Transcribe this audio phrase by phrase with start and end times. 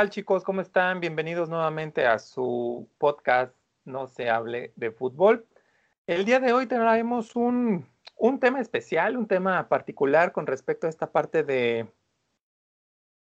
[0.00, 0.44] Hola, ¿qué tal chicos?
[0.44, 0.98] ¿Cómo están?
[0.98, 5.46] Bienvenidos nuevamente a su podcast No se hable de fútbol.
[6.06, 10.90] El día de hoy traemos un, un tema especial, un tema particular con respecto a
[10.90, 11.86] esta parte de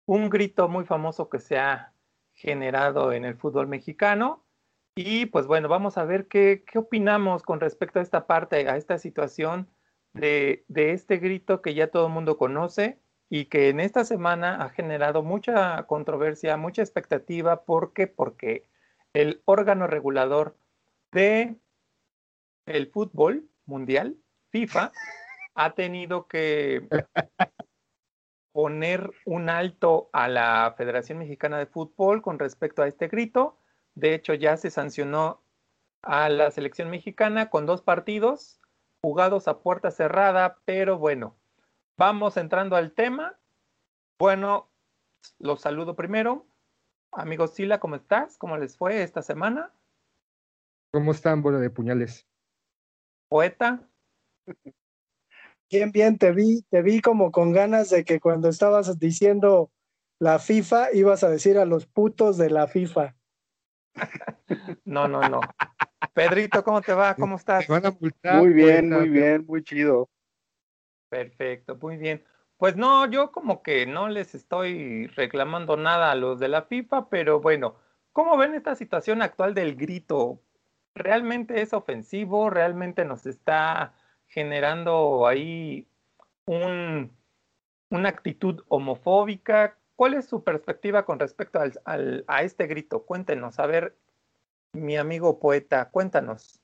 [0.06, 1.92] un grito muy famoso que se ha
[2.34, 4.44] generado en el fútbol mexicano.
[4.94, 8.76] Y pues bueno, vamos a ver qué, qué opinamos con respecto a esta parte, a
[8.76, 9.68] esta situación
[10.12, 13.00] de, de este grito que ya todo el mundo conoce
[13.30, 17.64] y que en esta semana ha generado mucha controversia, mucha expectativa.
[17.64, 18.08] ¿Por qué?
[18.08, 18.66] Porque
[19.14, 20.56] el órgano regulador
[21.12, 21.56] de
[22.66, 24.16] el fútbol mundial,
[24.50, 24.90] FIFA,
[25.54, 26.88] ha tenido que
[28.52, 33.58] poner un alto a la Federación Mexicana de Fútbol con respecto a este grito.
[33.94, 35.40] De hecho, ya se sancionó
[36.02, 38.60] a la selección mexicana con dos partidos
[39.02, 41.36] jugados a puerta cerrada, pero bueno,
[42.00, 43.38] Vamos entrando al tema.
[44.18, 44.70] Bueno,
[45.38, 46.46] los saludo primero.
[47.12, 48.38] Amigo Sila, ¿cómo estás?
[48.38, 49.70] ¿Cómo les fue esta semana?
[50.94, 52.26] ¿Cómo están, bola de puñales?
[53.28, 53.86] Poeta.
[55.70, 59.70] Bien, bien, te vi, te vi como con ganas de que cuando estabas diciendo
[60.18, 63.14] la FIFA ibas a decir a los putos de la FIFA.
[64.86, 65.40] no, no, no.
[66.14, 67.14] Pedrito, ¿cómo te va?
[67.14, 67.68] ¿Cómo estás?
[67.68, 70.08] muy bien, muy bien, muy chido.
[71.10, 72.24] Perfecto, muy bien.
[72.56, 77.08] Pues no, yo como que no les estoy reclamando nada a los de la FIFA,
[77.10, 77.76] pero bueno,
[78.12, 80.42] ¿cómo ven esta situación actual del grito?
[80.94, 82.50] ¿Realmente es ofensivo?
[82.50, 83.94] ¿Realmente nos está
[84.28, 85.88] generando ahí
[86.46, 87.16] un,
[87.90, 89.78] una actitud homofóbica?
[89.96, 93.06] ¿Cuál es su perspectiva con respecto al, a este grito?
[93.06, 93.98] Cuéntenos, a ver,
[94.74, 96.59] mi amigo poeta, cuéntanos.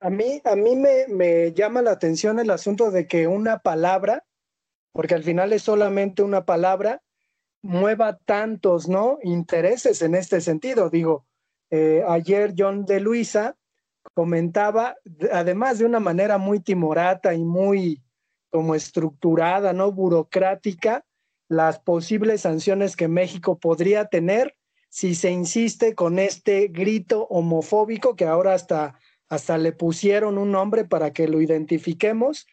[0.00, 4.24] A mí, a mí me, me llama la atención el asunto de que una palabra,
[4.92, 7.02] porque al final es solamente una palabra,
[7.62, 9.18] mueva tantos ¿no?
[9.22, 10.90] intereses en este sentido.
[10.90, 11.26] Digo,
[11.70, 13.56] eh, ayer John de Luisa
[14.14, 14.96] comentaba,
[15.32, 18.02] además de una manera muy timorata y muy
[18.50, 19.92] como estructurada, ¿no?
[19.92, 21.04] Burocrática,
[21.48, 24.56] las posibles sanciones que México podría tener
[24.88, 28.98] si se insiste con este grito homofóbico que ahora hasta
[29.28, 32.46] hasta le pusieron un nombre para que lo identifiquemos,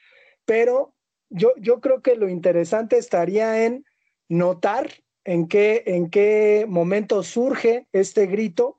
[0.45, 0.93] pero
[1.29, 3.85] yo, yo creo que lo interesante estaría en
[4.27, 4.89] notar
[5.23, 8.77] en qué, en qué momento surge este grito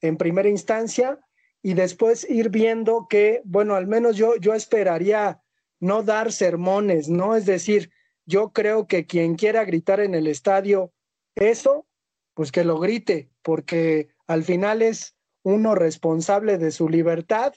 [0.00, 1.20] en primera instancia
[1.62, 5.42] y después ir viendo que, bueno, al menos yo, yo esperaría
[5.80, 7.36] no dar sermones, ¿no?
[7.36, 7.90] Es decir,
[8.26, 10.92] yo creo que quien quiera gritar en el estadio
[11.34, 11.86] eso,
[12.34, 15.13] pues que lo grite, porque al final es
[15.44, 17.54] uno responsable de su libertad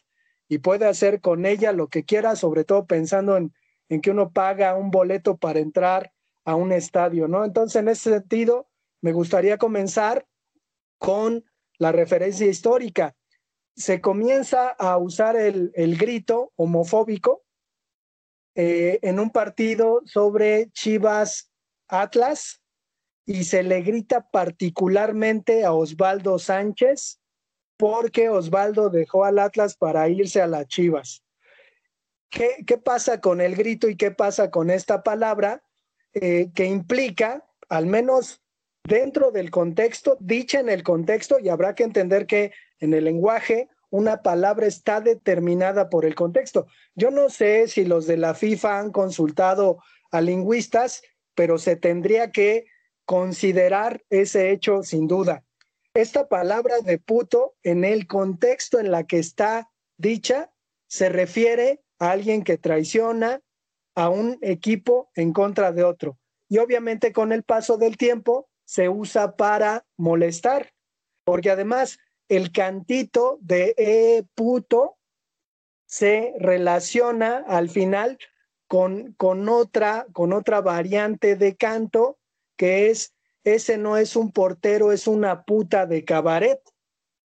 [0.47, 3.53] y puede hacer con ella lo que quiera, sobre todo pensando en,
[3.89, 6.13] en que uno paga un boleto para entrar
[6.45, 7.43] a un estadio, ¿no?
[7.43, 8.69] Entonces, en ese sentido,
[9.01, 10.27] me gustaría comenzar
[10.97, 11.43] con
[11.77, 13.15] la referencia histórica.
[13.75, 17.43] Se comienza a usar el, el grito homofóbico
[18.55, 21.51] eh, en un partido sobre Chivas
[21.87, 22.61] Atlas
[23.25, 27.19] y se le grita particularmente a Osvaldo Sánchez
[27.77, 31.23] porque Osvaldo dejó al Atlas para irse a las Chivas.
[32.29, 35.63] ¿Qué, pasa con el grito y qué pasa con esta palabra
[36.13, 38.41] eh, que implica, al menos
[38.83, 43.69] dentro del contexto, dicha en el contexto, y habrá que entender que en el lenguaje
[43.89, 46.67] una palabra está determinada por el contexto.
[46.95, 49.77] Yo no sé si los de la FIFA han consultado
[50.11, 51.03] a lingüistas,
[51.33, 52.65] pero se tendría que
[53.05, 55.46] considerar ese hecho sin duda
[55.97, 60.51] esta palabra de puto en el contexto en la que está dicha
[60.87, 63.41] se refiere a alguien que traiciona
[63.95, 66.19] a un equipo en contra de otro.
[66.49, 70.71] Y obviamente con el paso del tiempo se usa para molestar,
[71.23, 71.97] porque además
[72.29, 74.99] el cantito de e puto
[75.87, 78.19] se relaciona al final
[78.67, 82.19] con, con, otra, con otra variante de canto
[82.55, 83.15] que es
[83.55, 86.59] ese no es un portero, es una puta de cabaret.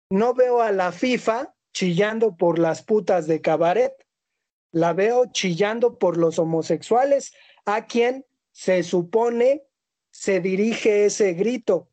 [0.09, 3.93] No veo a la FIFA chillando por las putas de cabaret,
[4.71, 7.31] la veo chillando por los homosexuales,
[7.65, 9.63] a quien se supone
[10.09, 11.89] se dirige ese grito.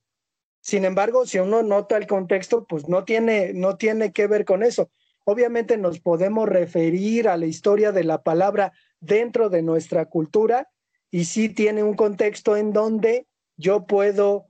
[0.63, 4.63] Sin embargo, si uno nota el contexto, pues no tiene, no tiene que ver con
[4.63, 4.91] eso.
[5.25, 10.71] Obviamente nos podemos referir a la historia de la palabra dentro de nuestra cultura
[11.11, 13.27] y sí tiene un contexto en donde
[13.57, 14.49] yo puedo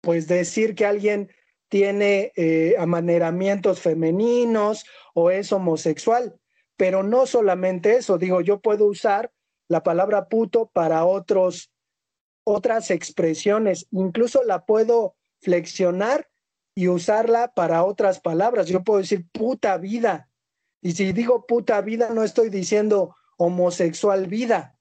[0.00, 1.30] pues decir que alguien
[1.68, 6.38] tiene eh, amaneramientos femeninos o es homosexual,
[6.76, 9.32] pero no solamente eso, digo, yo puedo usar
[9.68, 11.70] la palabra puto para otros
[12.46, 16.28] otras expresiones, incluso la puedo flexionar
[16.74, 18.66] y usarla para otras palabras.
[18.66, 20.28] Yo puedo decir puta vida.
[20.82, 24.73] Y si digo puta vida, no estoy diciendo homosexual vida.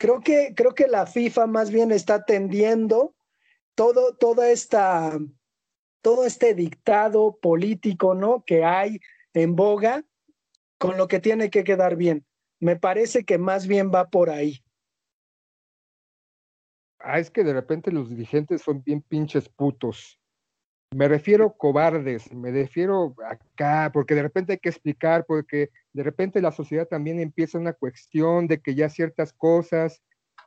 [0.00, 3.14] Creo que, creo que la FIFA más bien está tendiendo
[3.74, 5.18] todo, toda esta,
[6.00, 8.42] todo este dictado político, ¿no?
[8.46, 9.00] Que hay
[9.34, 10.02] en boga
[10.78, 12.24] con lo que tiene que quedar bien.
[12.60, 14.64] Me parece que más bien va por ahí.
[16.98, 20.18] Ah, es que de repente los dirigentes son bien pinches putos.
[20.92, 26.40] Me refiero cobardes, me refiero acá, porque de repente hay que explicar, porque de repente
[26.40, 30.02] la sociedad también empieza una cuestión de que ya ciertas cosas,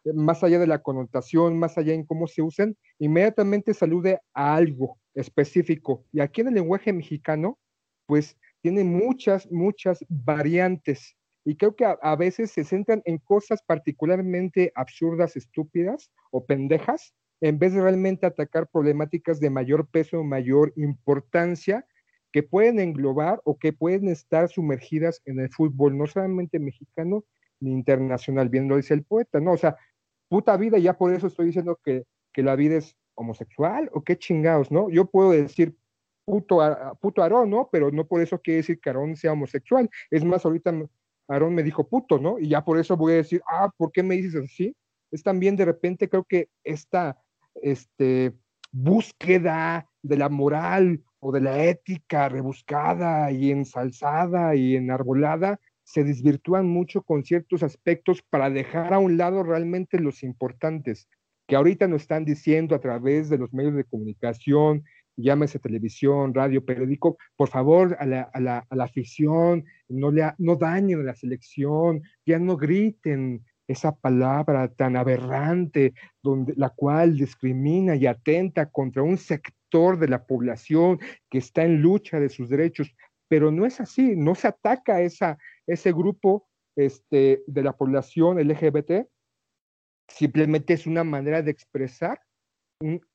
[0.05, 4.55] eh, más allá de la connotación, más allá en cómo se usan, inmediatamente salude a
[4.55, 6.05] algo específico.
[6.11, 7.59] Y aquí en el lenguaje mexicano,
[8.05, 11.15] pues tiene muchas, muchas variantes.
[11.45, 17.13] Y creo que a, a veces se centran en cosas particularmente absurdas, estúpidas o pendejas,
[17.41, 21.85] en vez de realmente atacar problemáticas de mayor peso mayor importancia
[22.33, 27.23] que pueden englobar o que pueden estar sumergidas en el fútbol, no solamente mexicano
[27.59, 29.53] ni internacional, bien lo dice el poeta, ¿no?
[29.53, 29.77] O sea,
[30.27, 34.17] puta vida, ya por eso estoy diciendo que, que la vida es homosexual o qué
[34.17, 34.89] chingados, ¿no?
[34.89, 35.77] Yo puedo decir
[36.25, 36.59] puto,
[36.99, 37.69] puto Aarón, ¿no?
[37.71, 39.87] Pero no por eso quiere decir que Aarón sea homosexual.
[40.09, 40.73] Es más, ahorita
[41.27, 42.39] Aarón me dijo puto, ¿no?
[42.39, 44.75] Y ya por eso voy a decir, ah, ¿por qué me dices así?
[45.11, 47.21] Es también de repente creo que esta
[47.61, 48.33] este,
[48.71, 56.67] búsqueda de la moral o de la ética rebuscada y ensalzada y enarbolada se desvirtúan
[56.67, 61.07] mucho con ciertos aspectos para dejar a un lado realmente los importantes,
[61.47, 64.83] que ahorita nos están diciendo a través de los medios de comunicación,
[65.15, 70.29] llámese televisión, radio, periódico, por favor, a la, a la, a la afición, no, le,
[70.39, 77.15] no dañen a la selección, ya no griten, esa palabra tan aberrante, donde, la cual
[77.15, 80.99] discrimina y atenta contra un sector de la población
[81.29, 82.95] que está en lucha de sus derechos.
[83.27, 89.07] Pero no es así, no se ataca esa, ese grupo este, de la población LGBT,
[90.07, 92.21] simplemente es una manera de expresar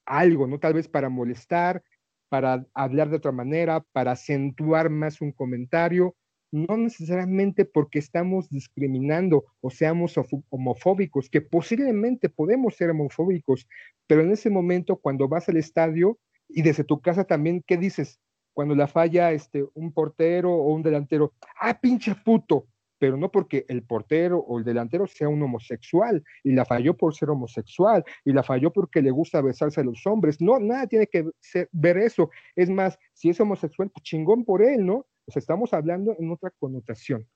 [0.06, 0.58] algo, ¿no?
[0.58, 1.82] Tal vez para molestar,
[2.28, 6.16] para hablar de otra manera, para acentuar más un comentario,
[6.50, 10.14] no necesariamente porque estamos discriminando o seamos
[10.48, 13.68] homofóbicos, que posiblemente podemos ser homofóbicos,
[14.06, 18.20] pero en ese momento cuando vas al estadio y desde tu casa también, ¿qué dices?
[18.52, 22.66] Cuando la falla este, un portero o un delantero, ah, pinche puto,
[22.98, 27.14] pero no porque el portero o el delantero sea un homosexual y la falló por
[27.14, 30.40] ser homosexual y la falló porque le gusta besarse a los hombres.
[30.40, 31.30] No, nada tiene que
[31.72, 32.30] ver eso.
[32.56, 35.06] Es más, si es homosexual, pues chingón por él, ¿no?
[35.36, 37.28] estamos hablando en otra connotación.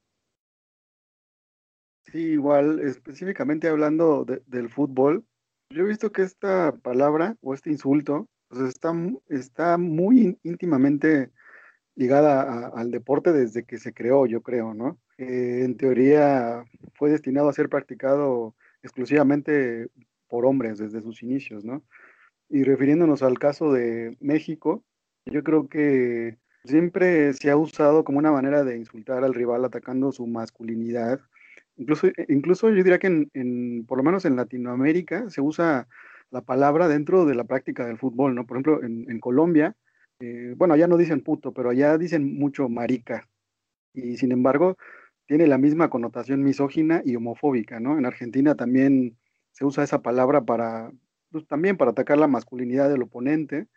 [2.06, 5.24] Sí, igual, específicamente hablando del fútbol,
[5.70, 8.92] yo he visto que esta palabra o este insulto pues está,
[9.28, 11.30] está muy íntimamente
[11.94, 14.98] ligada al deporte desde que se creó, yo creo, ¿no?
[15.18, 19.88] Eh, en teoría fue destinado a ser practicado exclusivamente
[20.28, 21.82] por hombres desde sus inicios, ¿no?
[22.48, 24.84] Y refiriéndonos al caso de México,
[25.26, 30.12] yo creo que Siempre se ha usado como una manera de insultar al rival atacando
[30.12, 31.20] su masculinidad.
[31.76, 35.88] Incluso, e, incluso yo diría que en, por lo menos en Latinoamérica se usa
[36.32, 38.46] la palabra dentro de la práctica del fútbol, ¿no?
[38.46, 39.76] Por ejemplo, en, Colombia,
[40.18, 43.28] eh, bueno, allá no dicen puto, pero allá dicen mucho marica.
[43.92, 44.78] Y sin embargo,
[45.26, 47.98] tiene la misma connotación misógina y homofóbica, ¿no?
[47.98, 49.18] En Argentina también
[49.50, 50.90] se usa esa palabra para,
[51.30, 53.68] pues, también para atacar la masculinidad del oponente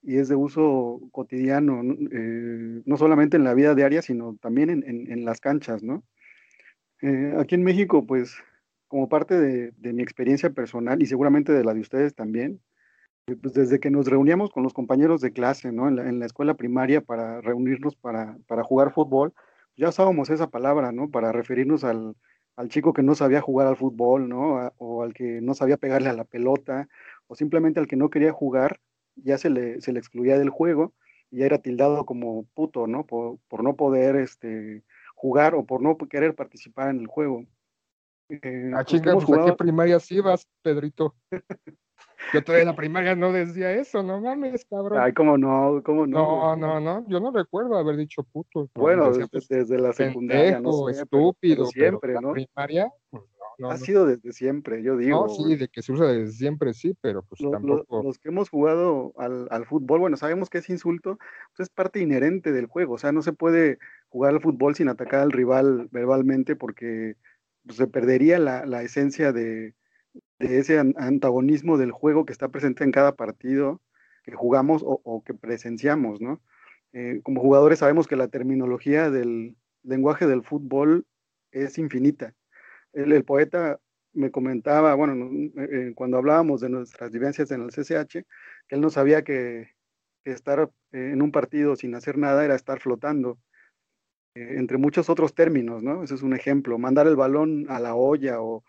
[0.00, 5.24] y es de uso cotidiano, eh, no solamente en la vida diaria, sino también en,
[5.24, 6.04] las canchas, ¿no?
[7.02, 8.36] Eh, aquí en México, pues,
[8.94, 12.60] como parte de, mi experiencia personal y seguramente de la de ustedes también,
[13.26, 15.88] eh, pues desde que nos reuníamos con los compañeros de clase, ¿no?
[15.88, 19.34] En la, escuela primaria para reunirnos para, jugar fútbol,
[19.76, 21.10] ya usábamos esa palabra, ¿no?
[21.10, 22.14] Para referirnos al,
[22.68, 24.70] chico que no sabía jugar al fútbol, ¿no?
[24.78, 26.88] o al que no sabía pegarle a la pelota,
[27.26, 28.78] o simplemente al que no quería jugar
[29.16, 30.94] ya se le, excluía del juego
[31.32, 33.06] y ya era tildado como puto, ¿no?
[33.06, 34.84] Por, no poder este,
[35.16, 37.44] jugar o por no querer participar en el juego.
[38.28, 41.14] Eh, ah, chicas, pues, ¿a qué primaria sí vas, Pedrito?
[42.32, 44.98] Yo todavía en la primaria no decía eso, no mames, cabrón.
[44.98, 46.56] Ay, cómo no, cómo no.
[46.56, 48.70] No, no, no, yo no recuerdo haber dicho puto.
[48.74, 52.32] Bueno, desde, la secundaria, no estúpido, siempre, ¿no?
[52.32, 53.24] primaria, pues
[53.62, 55.26] ha sido desde siempre, yo digo.
[55.26, 58.02] No, sí, de que se usa desde siempre, sí, pero pues tampoco.
[58.02, 61.18] los que hemos jugado al, fútbol, bueno, sabemos que ese insulto
[61.56, 63.78] pues, es parte inherente del juego, o sea, no se puede
[64.08, 67.33] jugar al fútbol sin atacar al rival verbalmente porque pues,
[67.68, 69.74] se perdería la, esencia de,
[70.38, 73.80] ese antagonismo del juego que está presente en cada partido
[74.22, 76.40] que jugamos o, que presenciamos, ¿no?
[76.92, 81.06] Eh, como jugadores sabemos que la terminología del lenguaje del fútbol
[81.50, 82.34] es infinita.
[82.92, 83.80] El, poeta
[84.12, 88.24] me comentaba, bueno, eh, cuando hablábamos de nuestras vivencias en el CCH,
[88.68, 89.74] que él no sabía que,
[90.24, 93.53] estar en un partido sin hacer nada era estar flotando, eh,
[94.34, 96.02] entre muchos otros términos, ¿no?
[96.02, 96.78] Ese es un ejemplo.
[96.78, 98.64] Mandar el balón a la olla o,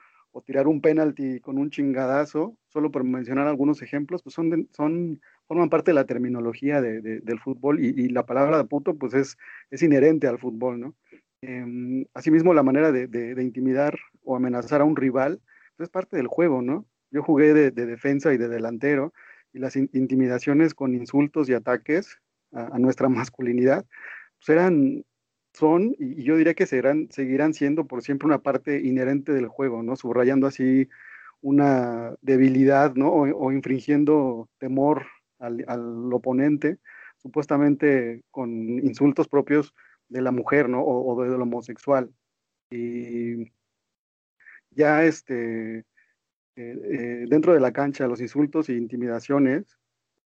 [0.45, 5.91] tirar un penalti con un chingadazo, solo por mencionar algunos ejemplos, pues son, forman parte
[5.91, 9.37] de la terminología del fútbol y, la palabra de puto pues es,
[9.71, 10.95] es inherente al fútbol, ¿no?
[11.41, 15.39] Em, asimismo, la manera de, intimidar o amenazar a un rival
[15.77, 16.85] pues, es parte del juego, ¿no?
[17.11, 19.13] Yo jugué de, defensa y de delantero
[19.53, 22.19] y las intimidaciones con insultos y ataques
[22.51, 23.85] a, nuestra masculinidad
[24.39, 25.05] pues eran,
[25.55, 29.83] son, y yo diría que serán, seguirán siendo por siempre una parte inherente del juego,
[29.83, 29.95] ¿no?
[29.95, 30.89] Subrayando así
[31.41, 33.11] una debilidad, ¿no?
[33.13, 35.05] O, infringiendo temor
[35.39, 36.79] al, al, oponente,
[37.17, 39.73] supuestamente con insultos propios
[40.09, 40.83] de la mujer, ¿no?
[40.83, 42.11] O, de lo homosexual.
[42.69, 43.51] Y
[44.71, 45.85] ya este, eh,
[46.55, 49.77] eh, dentro de la cancha, los insultos e intimidaciones,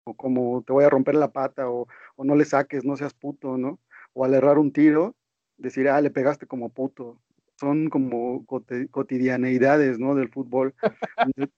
[0.03, 3.57] o como te voy a romper la pata, o, no le saques, no seas puto,
[3.57, 3.79] ¿no?
[4.15, 5.15] O al errar un tiro,
[5.57, 7.19] decir, ah, le pegaste como puto.
[7.59, 10.15] Son como cotidianeidades, ¿no?
[10.15, 10.73] Del fútbol.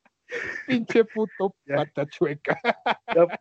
[0.68, 2.60] Pinche puto pata chueca.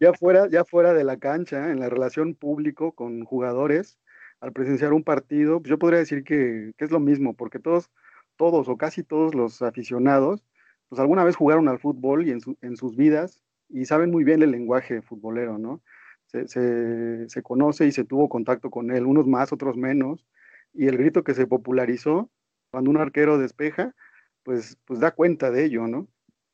[0.01, 3.99] Ya, fuera, ya fuera de la cancha, en la relación público con jugadores,
[4.41, 7.91] al presenciar un partido, pues, yo podría decir que, es lo mismo, porque todos,
[8.37, 10.45] todos o casi todos los aficionados,
[10.89, 14.43] pues alguna vez jugaron al fútbol y en, en sus vidas y saben muy bien
[14.43, 15.83] el lenguaje futbolero, ¿no?
[16.26, 20.26] Se, se, conoce y se tuvo contacto con él, unos más, otros menos,
[20.75, 22.30] y el grito que se popularizó
[22.71, 23.95] cuando un arquero despeja,
[24.42, 26.09] pues, pues da cuenta de ello, ¿no?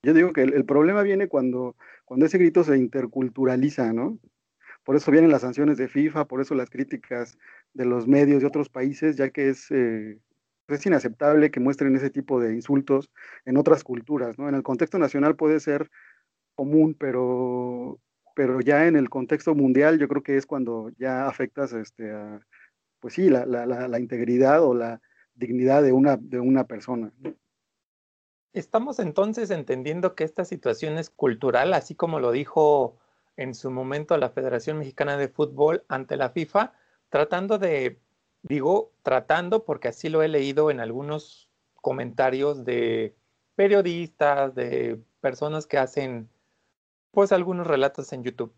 [0.05, 4.19] Yo digo que el, problema viene cuando, cuando ese grito se interculturaliza, ¿no?
[4.85, 7.39] Por eso vienen las sanciones de FIFA, por eso las críticas
[7.73, 10.19] de los medios de otros países, ya que es, eh,
[10.69, 13.11] es inaceptable que muestren ese tipo de insultos
[13.45, 14.39] en otras culturas.
[14.39, 14.49] ¿no?
[14.49, 15.89] En el contexto nacional puede ser
[16.57, 18.01] común, pero,
[18.35, 22.41] pero ya en el contexto mundial yo creo que es cuando ya afectas este, a,
[23.01, 25.01] pues sí, la, la, la, integridad o la
[25.35, 27.13] dignidad de una, de una persona.
[28.53, 32.99] Estamos entonces entendiendo que esta situación es cultural, así como lo dijo
[33.37, 36.75] en su momento la Federación Mexicana de Fútbol ante la FIFA,
[37.09, 37.99] tratando de,
[38.43, 43.17] digo, tratando porque así lo he leído en algunos comentarios de
[43.55, 46.29] periodistas, de personas que hacen
[47.13, 48.53] pues algunos relatos en YouTube.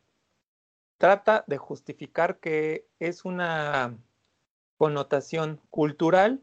[0.96, 3.98] Trata de justificar que es una
[4.78, 6.42] connotación cultural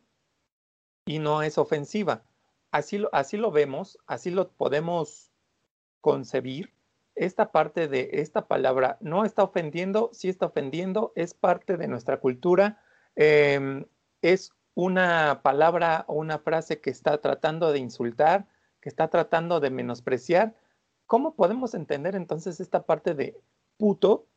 [1.05, 2.23] y no es ofensiva.
[2.69, 5.31] Así lo, así lo vemos, así lo podemos
[6.01, 6.73] concebir,
[7.15, 12.19] esta parte de esta palabra no está ofendiendo, sí está ofendiendo, es parte de nuestra
[12.19, 12.81] cultura,
[13.15, 13.85] em,
[14.21, 18.47] es una palabra o una frase que está tratando de insultar,
[18.79, 20.55] que está tratando de menospreciar.
[21.11, 23.37] ¿Cómo podemos entender entonces esta parte de
[23.75, 24.29] puto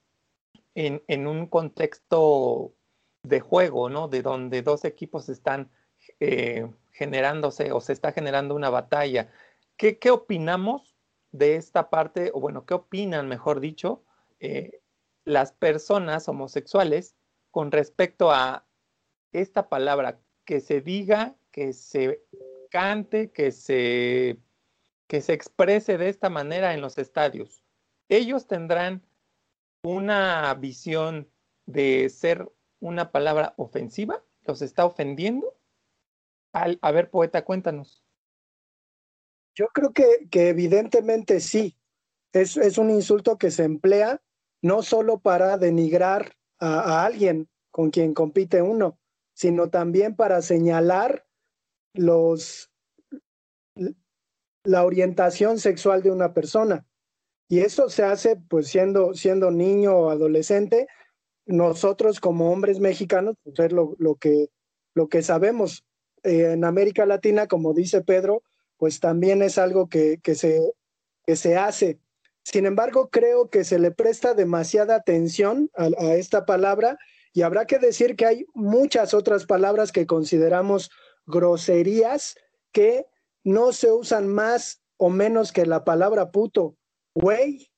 [0.75, 2.75] en, un contexto
[3.23, 4.09] de juego, ¿no?
[4.09, 5.71] De donde dos equipos están
[6.19, 9.31] eh, generándose o se está generando una batalla.
[9.77, 10.97] ¿Qué, qué opinamos
[11.31, 14.03] de esta parte, o bueno, ¿qué opinan, mejor dicho,
[14.41, 14.81] eh,
[15.25, 17.15] las personas homosexuales
[17.53, 18.67] con respecto a
[19.31, 22.25] esta palabra, que se diga, que se
[22.69, 24.41] cante, que se,
[25.07, 27.63] que se exprese de esta manera en los estadios?
[28.09, 29.03] Ellos tendrán
[29.83, 31.29] una visión
[31.67, 35.57] de ser una palabra ofensiva, los está ofendiendo.
[36.53, 38.05] a ver, poeta, cuéntanos.
[39.55, 41.77] Yo creo que, que evidentemente sí.
[42.33, 44.21] Es, es, un insulto que se emplea
[44.61, 48.99] no solo para denigrar a, alguien con quien compite uno,
[49.35, 51.27] sino también para señalar
[51.93, 52.73] los,
[54.65, 56.85] la orientación sexual de una persona.
[57.49, 60.89] Y eso se hace pues siendo, siendo niño o adolescente.
[61.47, 64.49] Nosotros como hombres mexicanos, pues es lo, lo, que,
[64.95, 65.85] lo que sabemos.
[66.23, 68.43] Eh, en América Latina, como dice Pedro,
[68.79, 70.61] pues también es algo que, se,
[71.27, 71.99] que se hace.
[72.43, 76.99] Sin embargo, creo que se le presta demasiada atención a, esta palabra
[77.33, 80.91] y habrá que decir que hay muchas otras palabras que consideramos
[81.27, 82.37] groserías
[82.73, 83.07] que
[83.45, 86.77] no se usan más o menos que la palabra puto.
[87.15, 87.71] Güey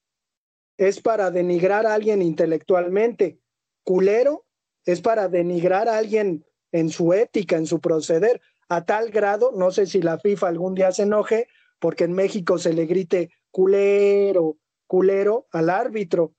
[0.79, 3.41] es para denigrar a alguien intelectualmente.
[3.83, 4.47] Culero
[4.85, 9.71] es para denigrar a alguien en su ética, en su proceder a tal grado, no
[9.71, 14.59] sé si la FIFA algún día se enoje, porque en México se le grite culero,
[14.87, 16.35] culero al árbitro.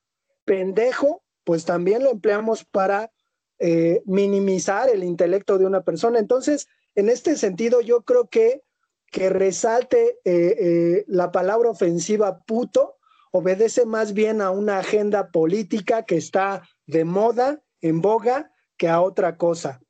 [0.45, 3.11] Pendejo, pues también lo empleamos para
[3.59, 6.19] eh, minimizar el intelecto de una persona.
[6.19, 8.63] Entonces, en este sentido, yo creo que
[9.11, 12.97] que resalte eh, eh, la palabra ofensiva puto
[13.31, 19.01] obedece más bien a una agenda política que está de moda, en boga, que a
[19.01, 19.81] otra cosa.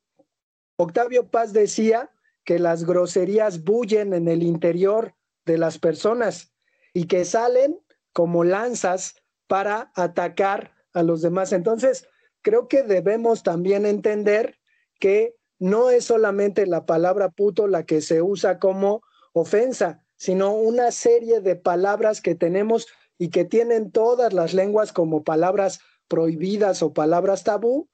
[0.77, 2.11] Octavio Paz decía
[2.45, 6.53] que las groserías bullen en el interior de las personas
[6.93, 7.79] y que salen
[8.13, 9.15] como lanzas
[9.47, 11.51] para atacar a los demás.
[11.53, 12.07] Entonces,
[12.41, 14.57] creo que debemos también entender
[14.99, 19.01] que no es solamente la palabra puto la que se usa como
[19.39, 25.23] ofensa, sino una serie de palabras que tenemos y que tienen todas las lenguas como
[25.23, 27.89] palabras prohibidas o palabras tabú,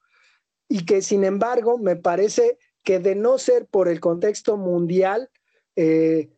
[0.68, 5.30] y que sin embargo me parece que de no ser por el contexto mundial
[5.76, 6.30] eh,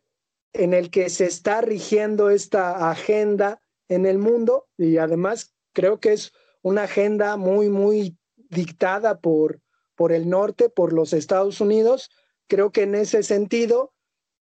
[0.52, 6.12] en el que se está rigiendo esta agenda en el mundo, y además creo que
[6.12, 6.32] es
[6.62, 8.16] una agenda muy, muy
[8.48, 9.60] dictada por,
[9.94, 12.10] por el norte, por los Estados Unidos,
[12.46, 13.92] creo que en ese sentido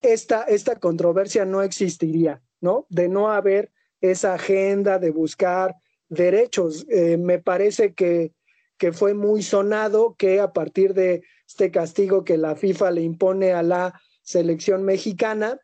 [0.01, 2.85] esta, esta controversia no existiría, ¿no?
[2.89, 5.75] De no haber esa agenda de buscar
[6.09, 6.85] derechos.
[6.89, 8.33] Eh, me parece que,
[8.77, 13.53] que fue muy sonado que a partir de este castigo que la FIFA le impone
[13.53, 15.59] a la selección mexicana,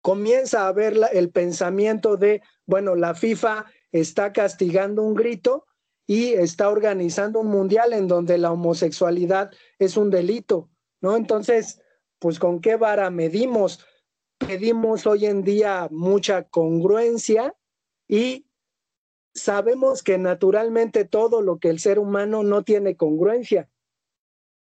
[0.00, 5.66] comienza a haber el pensamiento de, bueno, la FIFA está castigando un grito
[6.06, 11.16] y está organizando un mundial en donde la homosexualidad es un delito, ¿no?
[11.16, 11.80] Entonces,
[12.18, 13.86] pues con qué vara medimos.
[14.38, 17.54] Pedimos hoy en día mucha congruencia
[18.08, 18.46] y
[19.34, 23.68] sabemos que naturalmente todo lo que el ser humano no tiene congruencia.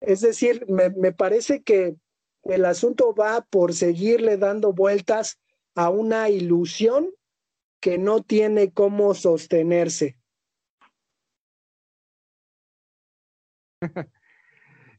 [0.00, 1.96] Es decir, me, me parece que
[2.44, 5.38] el asunto va por seguirle dando vueltas
[5.74, 7.10] a una ilusión
[7.80, 10.16] que no tiene cómo sostenerse.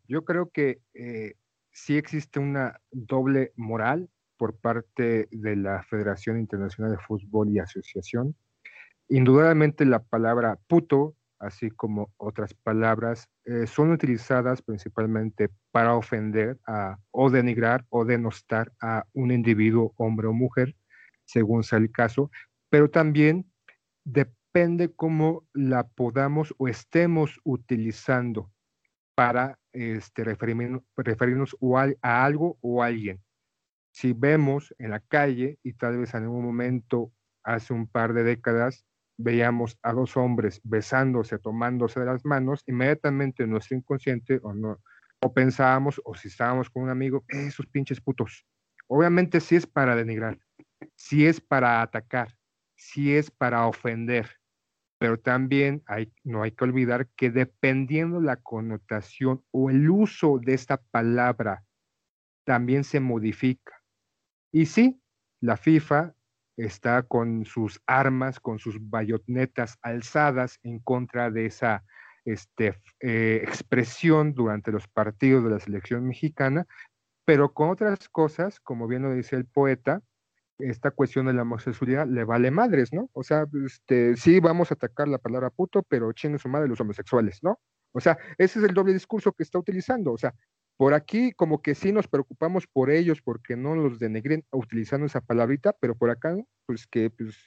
[0.07, 1.35] Yo creo que eh,
[1.73, 8.35] sí existe una doble moral por parte de la Federación Internacional de Fútbol y Asociación.
[9.09, 16.97] Indudablemente la palabra puto, así como otras palabras, eh, son utilizadas principalmente para ofender a,
[17.11, 20.75] o denigrar o denostar a un individuo, hombre o mujer,
[21.25, 22.31] según sea el caso,
[22.69, 23.51] pero también
[24.03, 28.51] depende cómo la podamos o estemos utilizando
[29.15, 31.57] para este, referirnos,
[32.01, 33.21] a, algo o a alguien.
[33.91, 37.11] Si vemos en la calle, y tal vez en algún momento
[37.43, 38.85] hace un par de décadas,
[39.17, 44.79] veíamos a dos hombres besándose, tomándose de las manos, inmediatamente nuestro inconsciente o, no,
[45.21, 48.45] o pensábamos, o si estábamos con un amigo, esos pinches putos.
[48.87, 50.39] Obviamente si es para denigrar,
[50.95, 52.35] si es para atacar,
[52.75, 54.29] si es para ofender,
[55.03, 55.83] pero también
[56.23, 61.65] no hay que olvidar que dependiendo la connotación o el uso de esta palabra,
[62.45, 63.81] también se modifica.
[64.53, 65.01] Y sí,
[65.41, 66.15] la FIFA
[66.55, 71.83] está con sus armas, con sus bayonetas alzadas en contra de esa
[72.23, 76.65] este, eh, expresión durante los partidos de la selección mexicana,
[77.25, 80.01] pero con otras cosas, como bien lo dice el poeta,
[80.59, 83.09] esta cuestión de la homosexualidad le vale madres, ¿no?
[83.13, 86.79] O sea, este, sí vamos a atacar la palabra puto, pero chingue su madre los
[86.79, 87.59] homosexuales, ¿no?
[87.91, 90.11] O sea, ese es el doble discurso que está utilizando.
[90.11, 90.33] O sea,
[90.77, 95.21] por aquí como que sí nos preocupamos por ellos porque no los denegren utilizando esa
[95.21, 96.35] palabrita, pero por acá,
[96.65, 97.37] pues que, pues,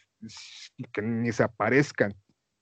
[0.93, 2.15] que ni se aparezcan.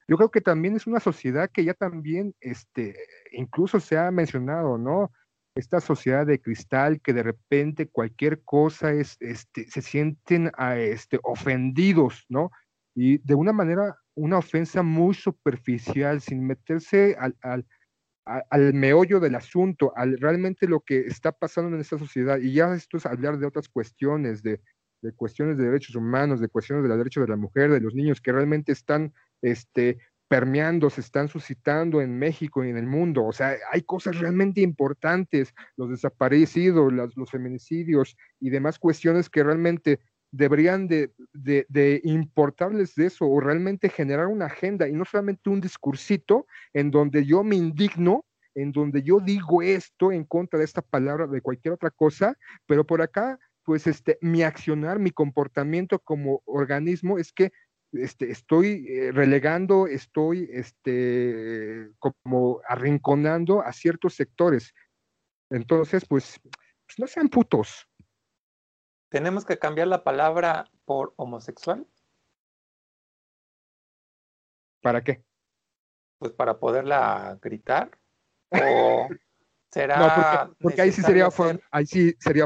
[0.07, 2.95] Yo creo que también es una sociedad que ya también, este,
[3.33, 5.11] incluso se ha mencionado, ¿no?
[5.55, 11.21] Esta sociedad de cristal que de repente cualquier cosa es, este, se sienten ah, este,
[11.23, 12.51] ofendidos, ¿no?
[12.95, 17.67] Y de una manera, una ofensa muy superficial, sin meterse al, al,
[18.25, 22.39] al meollo del asunto, al realmente lo que está pasando en esta sociedad.
[22.39, 24.61] Y ya esto es hablar de otras cuestiones, de,
[25.03, 27.95] de cuestiones de derechos humanos, de cuestiones de los derechos de la mujer, de los
[27.95, 29.13] niños que realmente están
[29.43, 33.25] este, permeando, se están suscitando en México y en el mundo.
[33.25, 40.01] O sea, hay cosas realmente importantes, los desaparecidos, los feminicidios y demás cuestiones que realmente
[40.35, 45.61] deberían de, de, importarles de eso o realmente generar una agenda y no solamente un
[45.61, 48.25] discursito en donde yo me indigno,
[48.57, 52.85] en donde yo digo esto en contra de esta palabra, de cualquier otra cosa, pero
[52.85, 57.53] por acá, pues este, mi accionar, mi comportamiento como organismo es que
[57.95, 64.75] este, estoy eh, relegando, estoy este, como arrinconando a ciertos sectores.
[65.51, 67.89] Entonces, pues, pues, no sean putos.
[69.11, 71.87] ¿Tenemos que cambiar la palabra por homosexual?
[74.83, 75.25] ¿Para qué?
[76.19, 77.99] Pues para poderla gritar.
[78.51, 79.09] ¿O
[79.71, 80.47] será.?
[80.47, 82.45] No, porque, ahí sí sería, hacer- ahí sí sería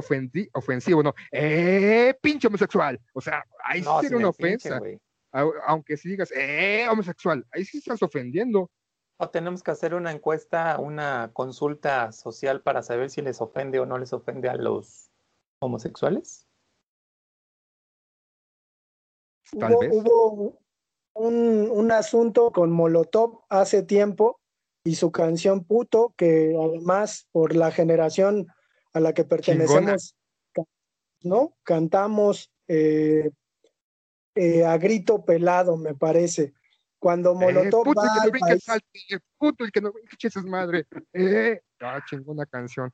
[0.52, 1.14] ofensivo, ¿no?
[1.32, 3.00] ¡Eh, pinche homosexual!
[3.12, 4.76] O sea, ahí sí sería una pinche, ofensa.
[4.76, 5.00] Au-
[5.32, 7.46] Aunque si digas, ¡eh, homosexual!
[7.52, 8.70] Ahí sí estás ofendiendo.
[9.18, 13.86] O tenemos que hacer una encuesta, una consulta social para saber si les ofende o
[13.86, 15.10] no les ofende a los
[15.60, 16.46] homosexuales.
[19.58, 19.90] Tal hubo, vez.
[19.92, 20.58] hubo
[21.14, 24.40] un, un asunto con Molotov hace tiempo
[24.84, 28.46] y su canción Puto, que además por la generación
[28.92, 30.16] a la que pertenecemos,
[31.22, 31.56] ¿no?
[31.62, 33.30] Cantamos eh,
[34.40, 36.52] eh, a grito pelado, me parece.
[37.00, 39.80] Cuando Eh, Molotov puto el va que no al brinque país- salte, puto el que
[39.80, 40.86] no brinque eche sus madre.
[41.12, 42.92] Eh, ah, chingona canción.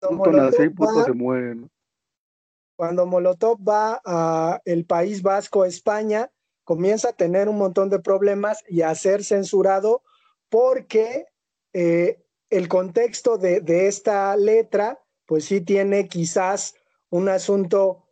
[0.00, 1.70] cuando Puto Molotov puto va- se muere, ¿no?
[2.76, 6.30] cuando Molotov va a el País Vasco, España,
[6.64, 10.02] comienza a tener un montón de problemas y a ser censurado
[10.48, 11.26] porque
[11.72, 16.74] eh, el contexto de, de esta letra, pues sí tiene quizás
[17.10, 18.07] un asunto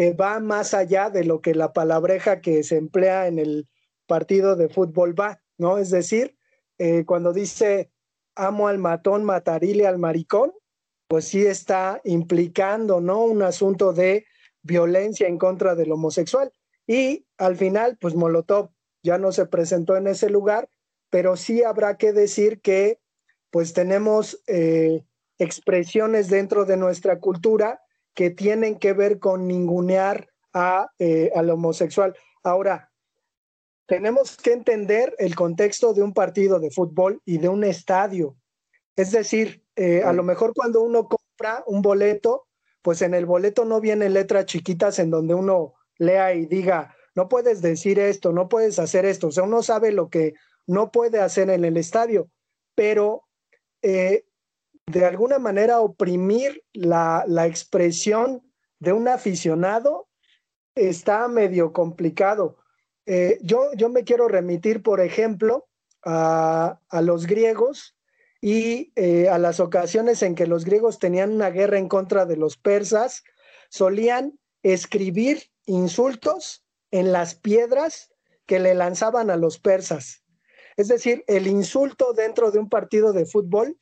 [0.00, 3.68] que va más allá de lo que la palabreja que se emplea en el
[4.06, 5.76] partido de fútbol va, ¿no?
[5.76, 6.38] Es decir,
[6.78, 7.92] eh, cuando dice
[8.34, 10.54] amo al matón, matarile al maricón,
[11.06, 13.24] pues sí está implicando, ¿no?
[13.24, 14.24] Un asunto de
[14.62, 16.50] violencia en contra del homosexual.
[16.86, 18.70] Y al final, pues Molotov
[19.02, 20.70] ya no se presentó en ese lugar,
[21.10, 23.00] pero sí habrá que decir que
[23.50, 25.04] pues tenemos eh,
[25.36, 27.79] expresiones dentro de nuestra cultura
[28.14, 32.16] que tienen que ver con ningunear a, eh, al homosexual.
[32.42, 32.90] Ahora,
[33.86, 38.36] tenemos que entender el contexto de un partido de fútbol y de un estadio.
[38.96, 42.46] Es decir, eh, a lo mejor cuando uno compra un boleto,
[42.82, 47.28] pues en el boleto no vienen letras chiquitas en donde uno lea y diga, no
[47.28, 49.28] puedes decir esto, no puedes hacer esto.
[49.28, 50.34] O sea, uno sabe lo que
[50.66, 52.30] no puede hacer en el estadio,
[52.74, 53.24] pero
[53.82, 54.24] eh,
[54.90, 58.42] de alguna manera oprimir la, la expresión
[58.78, 60.08] de un aficionado
[60.74, 62.58] está medio complicado.
[63.06, 65.68] Eh, yo, yo me quiero remitir, por ejemplo,
[66.04, 67.96] a, a los griegos
[68.40, 72.36] y eh, a las ocasiones en que los griegos tenían una guerra en contra de
[72.36, 73.22] los persas,
[73.68, 78.12] solían escribir insultos en las piedras
[78.46, 80.24] que le lanzaban a los persas.
[80.76, 83.78] Es decir, el insulto dentro de un partido de fútbol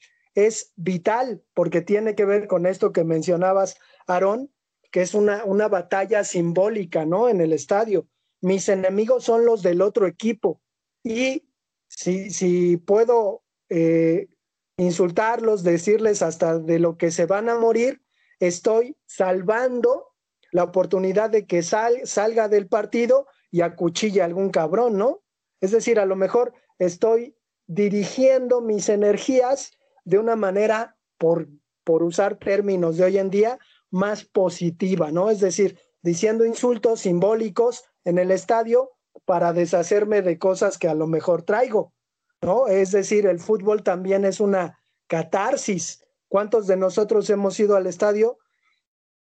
[0.47, 4.53] es vital porque tiene que ver con esto que mencionabas, Aarón,
[4.93, 7.29] que es una, una batalla simbólica, ¿no?
[7.29, 8.07] En el estadio.
[8.41, 10.61] Mis enemigos son los del otro equipo
[11.03, 11.49] y
[11.89, 14.29] si, si puedo eh,
[14.77, 18.01] insultarlos, decirles hasta de lo que se van a morir,
[18.39, 20.15] estoy salvando
[20.53, 25.25] la oportunidad de que sal, salga del partido y acuchille a algún cabrón, ¿no?
[25.61, 29.73] Es decir, a lo mejor estoy dirigiendo mis energías
[30.09, 31.49] de una manera, por,
[31.85, 33.59] por usar términos de hoy en día,
[33.91, 35.29] más positiva, ¿no?
[35.29, 38.93] Es decir, diciendo insultos simbólicos en el estadio
[39.27, 41.93] para deshacerme de cosas que a lo mejor traigo,
[42.41, 42.69] ¿no?
[42.69, 46.03] Es decir, el fútbol también es una catarsis.
[46.29, 48.39] ¿Cuántos de nosotros hemos ido al estadio?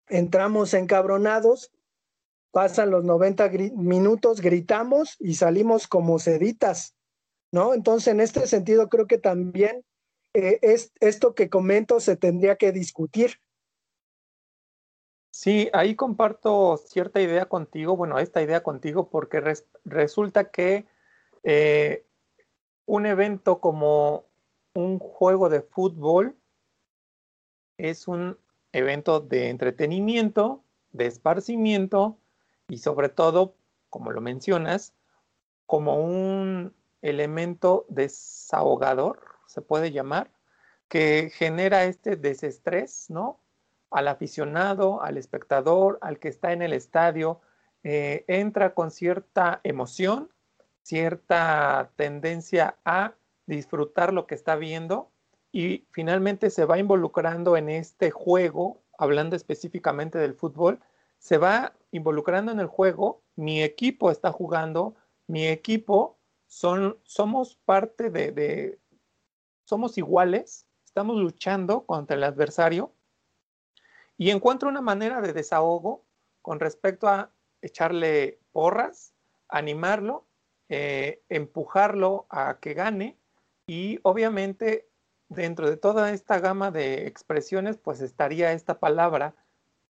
[0.08, 1.72] Entramos encabronados,
[2.52, 6.96] pasan los 90 gri minutos, gritamos y salimos como seditas,
[7.52, 7.74] ¿no?
[7.74, 9.84] Entonces, en este sentido, creo que también
[10.38, 13.42] eh, es, esto que comento se tendría que discutir.
[15.32, 20.86] Sí, ahí comparto cierta idea contigo, bueno, esta idea contigo, porque res resulta que
[21.42, 22.06] eh,
[22.86, 24.26] un evento como
[24.76, 26.36] un juego de fútbol
[27.78, 28.38] es un
[28.74, 32.20] evento de entretenimiento, de esparcimiento
[32.68, 33.56] y sobre todo,
[33.90, 34.94] como lo mencionas,
[35.66, 40.32] como un elemento desahogador, se puede llamar,
[40.88, 43.40] que genera este desestrés, ¿no?
[43.90, 47.42] Al aficionado, al espectador, al que está en el estadio,
[47.84, 50.30] eh, entra con cierta emoción,
[50.84, 53.14] cierta tendencia a
[53.46, 55.10] disfrutar lo que está viendo
[55.52, 60.80] y finalmente se va involucrando en este juego, hablando específicamente del fútbol,
[61.18, 64.96] se va involucrando en el juego, mi equipo está jugando,
[65.28, 68.80] mi equipo son, somos parte de, de,
[69.68, 72.94] somos iguales, estamos luchando contra el adversario
[74.18, 76.06] y encuentro una manera de desahogo
[76.42, 79.14] con respecto a echarle porras,
[79.50, 80.26] animarlo,
[80.70, 83.18] eh, empujarlo a que gane
[83.68, 84.88] y obviamente
[85.28, 89.36] dentro de toda esta gama de expresiones pues estaría esta palabra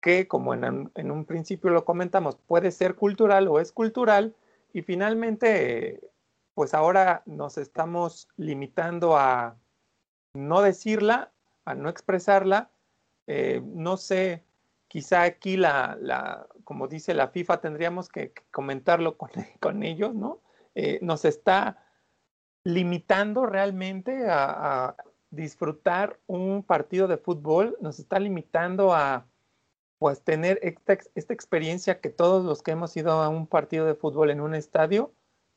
[0.01, 4.35] que, como en, en, un principio lo comentamos, puede ser cultural o es cultural,
[4.73, 6.01] y finalmente,
[6.53, 9.55] pues ahora nos estamos limitando a
[10.37, 11.31] no decirla,
[11.65, 12.69] a no expresarla.
[13.27, 14.43] Eh, no sé,
[14.87, 20.41] quizá aquí la, la, como dice la FIFA, tendríamos que, comentarlo con, con, ellos, ¿no?
[20.75, 21.83] Eh, nos está
[22.63, 24.95] limitando realmente a, a,
[25.29, 29.27] disfrutar un partido de fútbol, nos está limitando a
[29.99, 33.95] pues tener esta, esta, experiencia que todos los que hemos ido a un partido de
[33.95, 35.11] fútbol en un estadio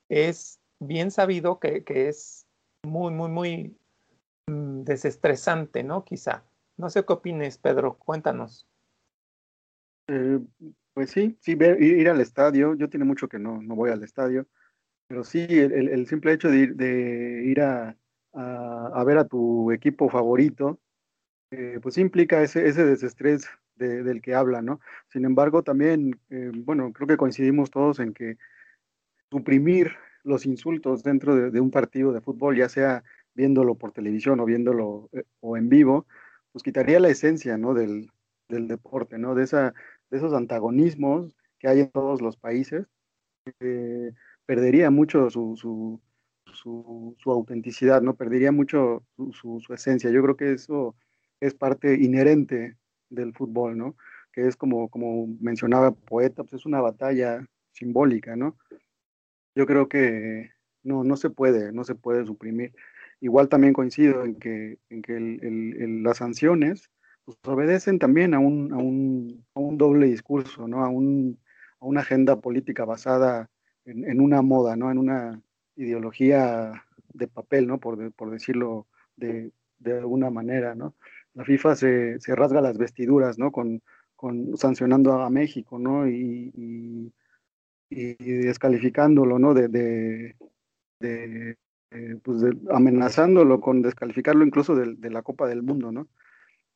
[0.09, 2.47] es bien sabido que, que es
[2.83, 3.77] muy, muy, muy
[4.85, 6.05] desestresante, ¿no?
[6.05, 6.45] Quizá.
[6.77, 8.67] No sé qué opines, Pedro, cuéntanos.
[10.09, 10.41] Eh,
[10.95, 14.03] pues sí, sí, ver, ir, al estadio, yo tiene mucho que no, no voy al
[14.03, 14.47] estadio,
[15.07, 17.97] pero sí, el, simple hecho de ir, a,
[18.33, 20.81] a, ver a tu equipo favorito,
[21.51, 24.81] eh, pues implica ese, ese desestrés de, del que habla, ¿no?
[25.09, 28.37] Sin embargo, también, eh, bueno, creo que coincidimos todos en que
[29.31, 33.03] suprimir los insultos dentro de, de, un partido de fútbol, ya sea
[33.41, 36.07] viéndolo por televisión o viéndolo eh, o en vivo,
[36.53, 37.73] pues quitaría la esencia, ¿no?
[37.73, 38.11] Del,
[38.49, 39.35] del deporte, ¿no?
[39.35, 39.73] De esa
[40.11, 42.87] de esos antagonismos que hay en todos los países,
[43.61, 44.13] eh,
[44.45, 46.01] perdería mucho su, su,
[47.17, 48.17] su, autenticidad, ¿no?
[48.17, 50.11] Perdería mucho su, esencia.
[50.11, 50.97] Yo creo que eso
[51.41, 52.77] es parte inherente
[53.09, 53.97] del fútbol, ¿no?
[54.33, 58.57] Que es como, como mencionaba Poeta, pues es una batalla simbólica, ¿no?
[59.55, 60.51] Yo creo que
[60.83, 62.73] no, no se puede, no se puede suprimir.
[63.21, 65.19] Igual también coincido en que, en que
[66.03, 66.91] las sanciones
[67.25, 70.85] pues obedecen también a un, a un, a un doble discurso, ¿no?
[70.85, 71.39] A, un,
[71.81, 73.51] a, una agenda política basada
[73.85, 74.91] en, una moda, ¿no?
[74.91, 75.43] En una
[75.77, 77.79] ideología de papel, ¿no?
[77.79, 80.95] Por, por decirlo de, de, alguna manera, ¿no?
[81.35, 83.53] La FIFA se, se rasga las vestiduras, ¿no?
[83.53, 83.83] Con,
[84.17, 86.09] con, sancionando a México, ¿no?
[86.09, 87.13] Y, y,
[87.91, 89.53] descalificándolo, ¿no?
[89.53, 90.35] De
[91.91, 96.09] eh, pues amenazándolo con descalificarlo incluso de, de, la Copa del Mundo, ¿no?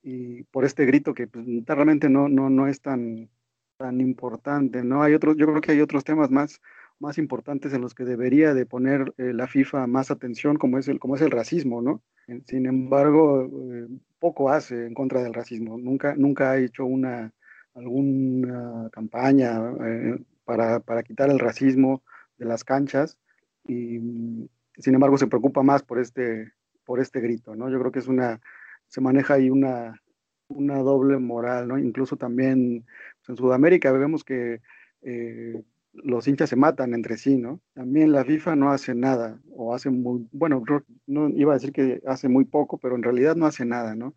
[0.04, 3.30] y por este grito que pues, realmente no, no, no es tan,
[3.78, 5.02] tan importante, ¿no?
[5.02, 6.60] Hay otros, yo creo que hay otros temas más,
[6.98, 10.88] más importantes en los que debería de poner eh, la FIFA más atención, como es
[10.88, 12.02] el, como es el racismo, ¿no?
[12.46, 17.32] Sin embargo, eh, poco hace en contra del racismo, nunca, nunca ha hecho una,
[17.74, 22.02] alguna campaña eh, para, para quitar el racismo
[22.36, 23.18] de las canchas
[23.66, 26.52] y sin embargo se preocupa más por este,
[26.84, 27.70] por este grito, ¿no?
[27.70, 28.40] Yo creo que es una,
[28.88, 30.00] se maneja ahí una,
[30.48, 31.78] una doble moral, ¿no?
[31.78, 32.84] Incluso también
[33.18, 34.60] pues, en Sudamérica vemos que
[35.02, 37.60] eh, los hinchas se matan entre sí, ¿no?
[37.74, 40.62] También la FIFA no hace nada, o hace muy, bueno,
[41.06, 44.14] no iba a decir que hace muy poco, pero en realidad no hace nada, ¿no?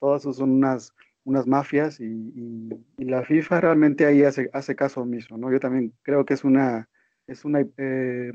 [0.00, 0.94] Todas son unas,
[1.24, 5.52] unas mafias y, y, y la FIFA realmente ahí hace, hace caso omiso, ¿no?
[5.52, 6.88] Yo también creo que es una,
[7.26, 8.32] es una, eh,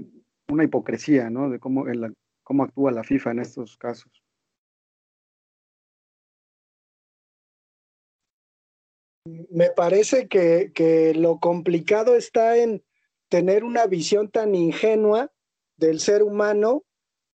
[0.50, 1.50] una hipocresía, ¿no?
[1.50, 1.86] De cómo,
[2.44, 4.24] cómo actúa la FIFA en estos casos.
[9.26, 12.84] me parece que, que, lo complicado está en
[13.30, 15.32] tener una visión tan ingenua
[15.78, 16.84] del ser humano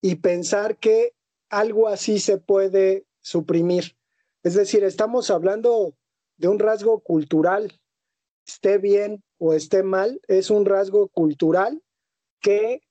[0.01, 1.13] y pensar que
[1.49, 3.95] algo así se puede suprimir.
[4.43, 5.95] Es decir, estamos hablando
[6.37, 7.79] de un rasgo cultural,
[8.45, 11.81] esté bien o esté mal, es un rasgo cultural
[12.41, 12.81] que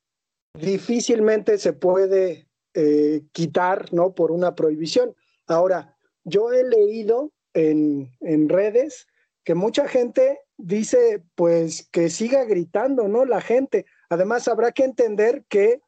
[0.60, 4.14] difícilmente se puede eh, quitar ¿no?
[4.14, 5.14] por una prohibición.
[5.46, 9.06] Ahora, yo he leído en, en redes
[9.44, 13.24] que mucha gente dice pues que siga gritando, ¿no?
[13.24, 13.86] La gente.
[14.08, 15.80] Además, habrá que entender que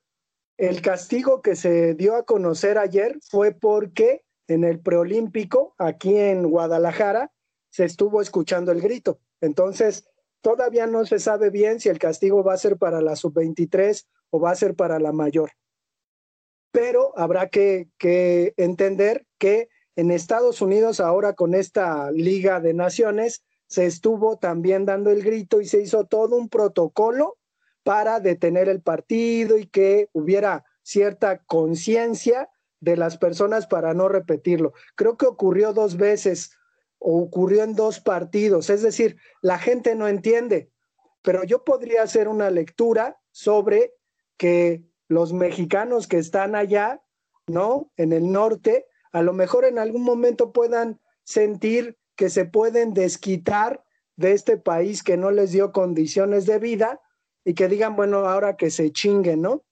[0.57, 6.49] el castigo que se dio a conocer ayer fue porque en el preolímpico, aquí en
[6.49, 7.33] Guadalajara,
[7.71, 9.21] se estuvo escuchando el grito.
[9.41, 10.09] Entonces,
[10.41, 14.41] todavía no se sabe bien si el castigo va a ser para la sub-23 o
[14.41, 15.51] va a ser para la mayor.
[16.71, 23.43] Pero habrá que, que entender que en Estados Unidos, ahora con esta Liga de Naciones,
[23.67, 27.37] se estuvo también dando el grito y se hizo todo un protocolo
[27.83, 32.49] para detener el partido y que hubiera cierta conciencia
[32.81, 34.73] de las personas para no repetirlo.
[34.95, 36.53] Creo que ocurrió dos veces,
[36.99, 40.71] o ocurrió en dos partidos, es decir, la gente no entiende,
[41.23, 43.95] pero yo podría hacer una lectura sobre
[44.39, 47.03] que los mexicanos que están allá,
[47.47, 47.93] ¿no?
[47.97, 53.85] En el norte, a lo mejor en algún momento puedan sentir que se pueden desquitar
[54.17, 57.01] de este país que no les dio condiciones de vida
[57.45, 59.65] y que digan, bueno, ahora que se chinguen, ¿no?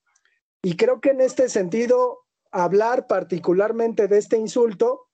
[0.62, 5.08] Y creo que en este sentido, hablar particularmente de este insulto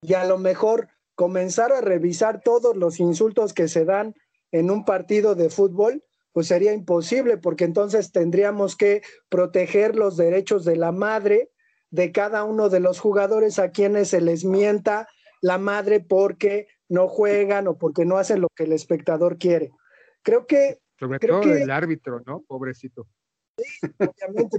[0.00, 4.14] y a lo mejor comenzar a revisar todos los insultos que se dan
[4.52, 6.04] en un partido de fútbol,
[6.34, 11.52] pues sería imposible, porque entonces tendríamos que proteger los derechos de la madre
[11.90, 15.08] de cada uno de los jugadores a quienes se les mienta
[15.40, 19.70] la madre porque no juegan o porque no hacen lo que el espectador quiere.
[20.22, 20.80] Creo que...
[20.98, 22.42] Sobre todo el árbitro, ¿no?
[22.42, 23.06] Pobrecito.
[23.56, 24.58] Sí, obviamente.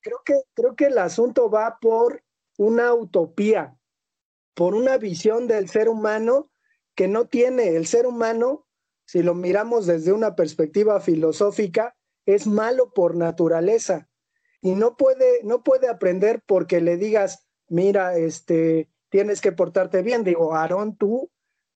[0.00, 2.24] creo, que, creo que el asunto va por
[2.56, 3.76] una utopía,
[4.54, 6.50] por una visión del ser humano
[6.94, 7.76] que no tiene.
[7.76, 8.66] El ser humano,
[9.12, 11.94] si lo miramos desde una perspectiva filosófica,
[12.24, 14.08] es malo por naturaleza
[14.62, 20.24] y no puede, no puede aprender porque le digas, mira, este, tienes que portarte bien.
[20.24, 21.30] Digo, Aarón, tú,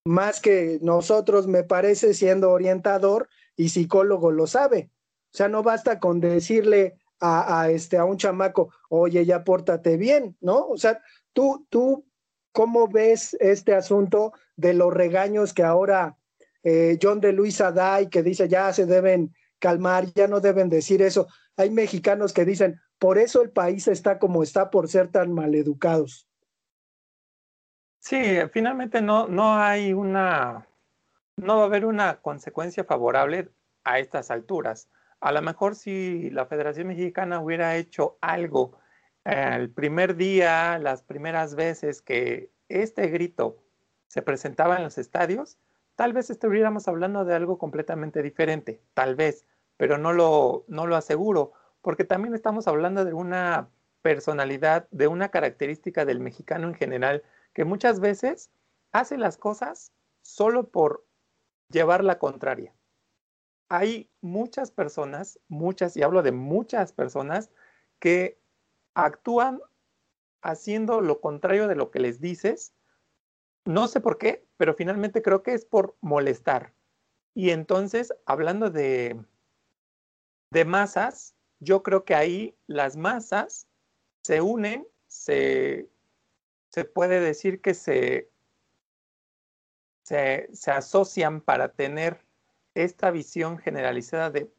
[0.07, 4.90] más que nosotros, me parece, siendo orientador y psicólogo, lo sabe.
[5.31, 10.38] O sea, no basta con decirle a, este, a un chamaco, oye, ya pórtate bien,
[10.40, 10.66] ¿no?
[10.68, 11.03] O sea,
[11.35, 12.07] tú, tú,
[12.53, 16.16] ¿cómo ves este asunto de los regaños que ahora
[16.69, 20.69] eh, John de Luisa da y que dice ya se deben calmar, ya no deben
[20.69, 21.29] decir eso?
[21.57, 26.27] Hay mexicanos que dicen, por eso el país está como está por ser tan maleducados.
[28.01, 28.19] Sí,
[28.53, 30.67] finalmente no, no hay una,
[31.37, 33.49] no va a haber una consecuencia favorable
[33.85, 34.89] a estas alturas.
[35.21, 38.77] A lo mejor si la Federación Mexicana hubiera hecho algo
[39.25, 43.63] eh, el primer día, las primeras veces que este grito
[44.09, 45.61] se presentaba en los estadios,
[45.97, 50.95] tal vez estuviéramos hablando de algo completamente diferente, tal vez, pero no lo, no lo
[50.95, 53.69] aseguro, porque también estamos hablando de una
[54.03, 58.51] personalidad, de una característica del mexicano en general, que muchas veces
[58.93, 61.05] hace las cosas solo por
[61.71, 62.75] llevar la contraria.
[63.69, 67.51] Hay muchas personas, muchas, y hablo de muchas personas,
[67.99, 68.39] que
[68.95, 69.61] actúan
[70.43, 72.75] haciendo lo contrario de lo que les dices.
[73.65, 76.73] No sé por qué, pero finalmente creo que es por molestar.
[77.35, 79.21] Y entonces, hablando de,
[80.51, 83.66] de masas, yo creo que ahí las masas
[84.23, 85.88] se unen, se,
[86.71, 88.31] se puede decir que se,
[90.03, 92.25] se, se asocian para tener
[92.75, 94.51] esta visión generalizada de,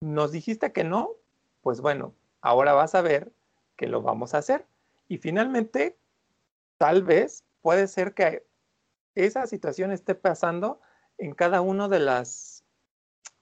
[0.00, 1.16] nos dijiste que no,
[1.62, 3.32] pues bueno, ahora vas a ver
[3.76, 4.66] que lo vamos a hacer.
[5.08, 5.98] Y finalmente,
[6.78, 8.46] tal vez puede ser que
[9.24, 10.80] esa situación esté pasando
[11.18, 12.64] en cada uno de las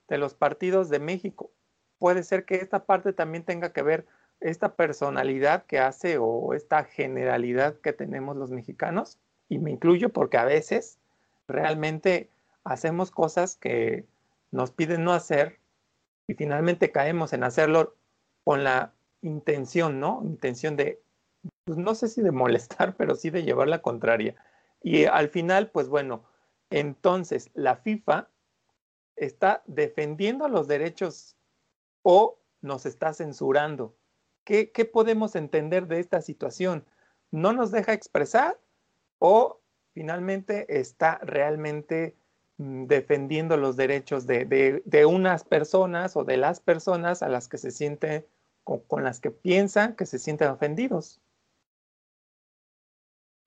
[0.07, 1.51] de los partidos de México.
[1.99, 4.07] Puede ser que esta parte también tenga que ver
[4.39, 10.37] esta personalidad que hace o esta generalidad que tenemos los mexicanos, y me incluyo porque
[10.37, 10.99] a veces
[11.47, 12.29] realmente
[12.63, 14.05] hacemos cosas que
[14.51, 15.59] nos piden no hacer
[16.27, 17.95] y finalmente caemos en hacerlo
[18.43, 20.21] con la intención, ¿no?
[20.23, 21.01] Intención de,
[21.65, 24.35] pues no sé si de molestar, pero sí de llevar la contraria.
[24.81, 26.23] Y al final, pues bueno,
[26.69, 28.29] entonces la FIFA
[29.15, 31.35] está defendiendo los derechos
[32.03, 33.95] o nos está censurando.
[34.45, 36.85] ¿Qué, ¿Qué, podemos entender de esta situación?
[37.31, 38.59] ¿No nos deja expresar
[39.19, 39.61] o
[39.93, 42.15] finalmente está realmente
[42.57, 47.57] mm, defendiendo los derechos de, de, unas personas o de las personas a las que
[47.57, 48.27] se siente
[48.63, 51.21] o con las que piensan que se sienten ofendidos?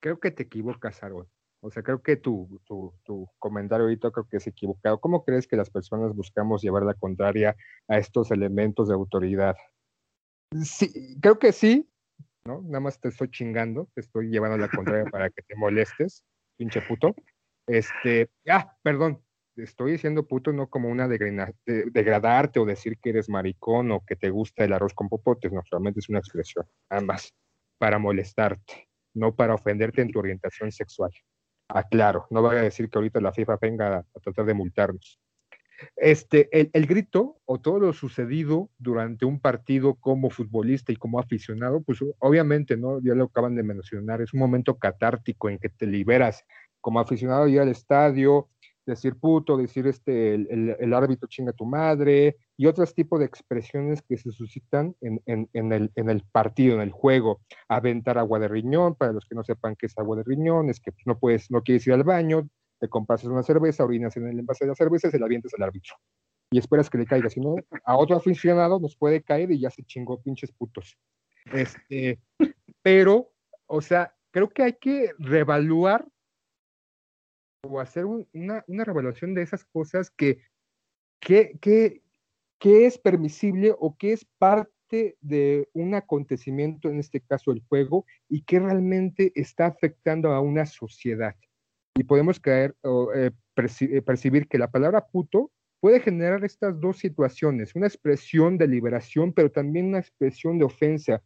[0.03, 1.29] Creo que te equivocas, Aaron.
[1.61, 5.01] O sea, creo que tu, tu, tu, comentario ahorita creo que es equivocado.
[5.01, 7.55] ¿Cómo crees que las personas buscamos llevar la contraria
[7.87, 9.55] a estos elementos de autoridad?
[10.65, 11.89] Sí, creo que sí,
[12.45, 12.63] ¿no?
[12.63, 16.25] Nada más te estoy chingando, te estoy llevando la contraria para que te molestes,
[16.57, 17.15] pinche puto.
[17.69, 19.23] Este, ah, perdón,
[19.55, 24.17] estoy diciendo puto no como una de, degradarte o decir que eres maricón o que
[24.17, 27.33] te gusta el arroz con popotes, no, solamente es una expresión, ambas,
[27.79, 31.11] para molestarte, no para ofenderte en tu orientación sexual.
[31.69, 35.19] Aclaro, no voy a decir que ahorita la FIFA venga a, tratar de multarnos.
[35.97, 41.19] Este, el, el, grito o todo lo sucedido durante un partido como futbolista y como
[41.19, 43.01] aficionado, pues obviamente, ¿no?
[43.03, 46.45] Ya lo acaban de mencionar, es un momento catártico en que te liberas
[46.81, 48.49] como aficionado ir al estadio,
[48.85, 54.03] decir puto, decir este, el, el, árbitro chinga tu madre y otros tipos de expresiones
[54.03, 57.41] que se suscitan en, en, el, en el partido, en el juego.
[57.67, 60.79] Aventar agua de riñón, para los que no sepan qué es agua de riñón, es
[60.79, 62.49] que no puedes, no quieres ir al baño,
[62.79, 65.65] te compras una cerveza, orinas en el envase de la cerveza se la avientas al
[65.65, 65.97] árbitro.
[66.53, 69.71] Y esperas que le caiga, si no, a otro aficionado nos puede caer y ya
[69.71, 70.97] se chingó pinches putos.
[71.53, 72.21] Este,
[72.81, 73.33] pero,
[73.67, 76.07] o sea, creo que hay que reevaluar
[77.65, 80.45] o hacer un, una, una revaluación de esas cosas que,
[81.19, 82.03] que, que,
[82.63, 88.07] que, es permisible o que es parte de un acontecimiento, en este caso el juego,
[88.29, 91.35] y que realmente está afectando a una sociedad.
[91.95, 93.33] y podemos caer o eh,
[93.81, 95.51] eh, percibir que la palabra puto
[95.81, 101.21] puede generar estas dos situaciones, una expresión de liberación, pero también una expresión de ofensa.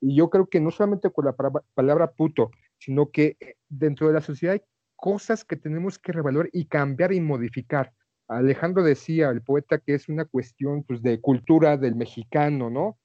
[0.00, 1.34] Y yo creo que no solamente con la
[1.74, 4.62] palabra puto, sino que eh, dentro de la sociedad hay
[4.94, 7.92] cosas que tenemos que revaluar y cambiar y modificar.
[8.36, 12.98] Alejandro decía, el poeta, que es una cuestión pues, de cultura del mexicano, ¿no?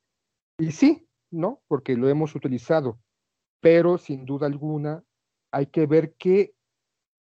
[0.60, 1.62] Y sí, ¿no?
[1.68, 3.00] Porque lo hemos utilizado,
[3.62, 5.04] pero sin duda alguna
[5.52, 6.54] hay que ver que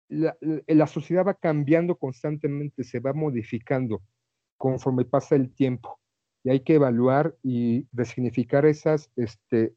[0.08, 4.02] la, sociedad va cambiando constantemente, se va modificando
[4.56, 5.98] conforme pasa el tiempo.
[6.44, 9.74] Y hay que evaluar y resignificar esas este,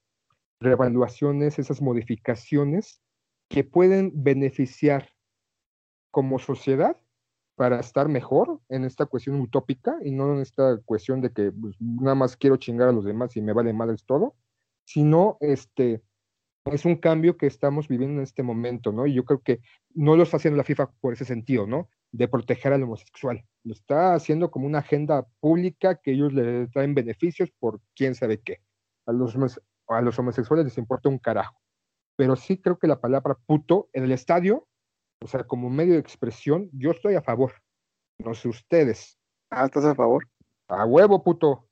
[0.60, 3.02] revaluaciones, esas modificaciones
[3.50, 5.10] que pueden beneficiar
[6.12, 7.00] como sociedad
[7.58, 11.76] para estar mejor en esta cuestión utópica y no en esta cuestión de que pues,
[11.80, 14.36] nada más quiero chingar a los demás y me vale madres todo,
[14.86, 16.04] sino este,
[16.66, 19.08] es un cambio que estamos viviendo en este momento, ¿no?
[19.08, 19.62] Y yo creo que
[19.96, 21.90] no lo está haciendo la FIFA por ese sentido, ¿no?
[22.12, 23.44] De proteger al homosexual.
[23.64, 28.40] Lo está haciendo como una agenda pública que ellos le traen beneficios por quién sabe
[28.40, 28.62] qué.
[29.08, 29.36] A los,
[29.88, 31.60] a los homosexuales les importa un carajo.
[32.16, 34.68] Pero sí creo que la palabra puto en el estadio,
[35.22, 37.54] o sea, como medio de expresión, yo estoy a favor.
[38.20, 39.18] No sé ustedes.
[39.50, 40.28] Ah, ¿estás a favor?
[40.68, 41.68] A huevo, puto.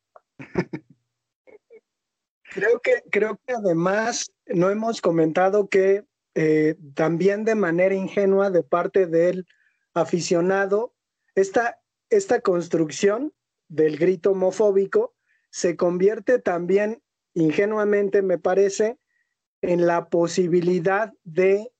[2.44, 8.64] Creo que, creo que además no hemos comentado que eh, también de manera ingenua de
[8.64, 9.46] parte del
[9.94, 10.94] aficionado,
[11.34, 13.34] esta, esta construcción
[13.68, 15.16] del grito homofóbico
[15.50, 17.02] se convierte también
[17.34, 18.98] ingenuamente, me parece,
[19.62, 21.72] en la posibilidad de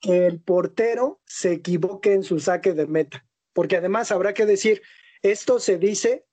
[0.00, 3.24] que el portero se equivoque en su saque de meta.
[3.52, 4.82] Porque además habrá que decir,
[5.22, 6.26] esto se dice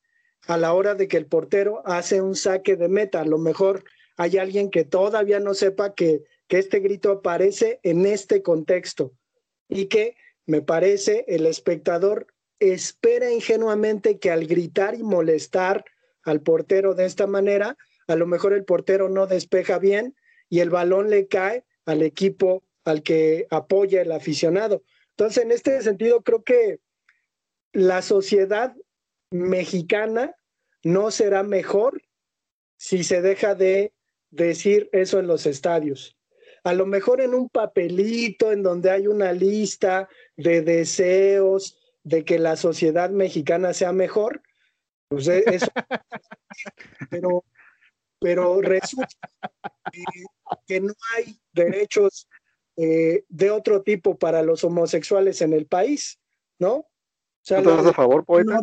[0.47, 3.22] a la hora de que el portero hace un saque de meta.
[3.22, 3.84] A lo mejor
[4.18, 9.14] hay alguien que todavía no sepa que, que este grito aparece en este contexto
[9.70, 12.28] y que me parece el espectador
[12.59, 15.84] espera ingenuamente que al gritar y molestar
[16.24, 20.16] al portero de esta manera, a lo mejor el portero no despeja bien
[20.49, 24.84] y el balón le cae al equipo al que apoya el aficionado.
[25.11, 26.79] Entonces, en este sentido, creo que
[27.71, 28.75] la sociedad
[29.31, 30.36] mexicana
[30.84, 32.01] no será mejor
[32.77, 33.93] si se deja de
[34.29, 36.17] decir eso en los estadios.
[36.63, 42.39] A lo mejor en un papelito en donde hay una lista de deseos de que
[42.39, 44.41] la sociedad mexicana sea mejor,
[45.07, 45.67] pues e, eso,
[47.09, 47.43] pero,
[48.19, 49.29] pero resulta
[50.65, 52.27] que, no hay derechos
[52.76, 56.19] eh, de otro tipo para los homosexuales en el país,
[56.59, 56.76] ¿no?
[56.76, 56.89] O
[57.41, 58.59] sea, ¿Estás a favor, poeta?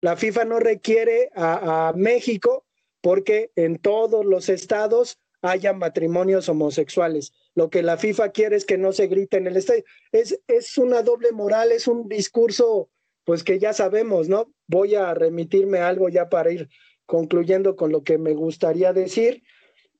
[0.00, 2.66] la FIFA no requiere a, México
[3.00, 7.32] porque en todos los estados haya matrimonios homosexuales.
[7.54, 9.84] Lo que la FIFA quiere es que no se grite en el estadio.
[10.12, 12.90] Es, es una doble moral, es un discurso,
[13.24, 14.52] pues que ya sabemos, ¿no?
[14.66, 16.68] Voy a remitirme a algo ya para ir
[17.06, 19.44] concluyendo con lo que me gustaría decir,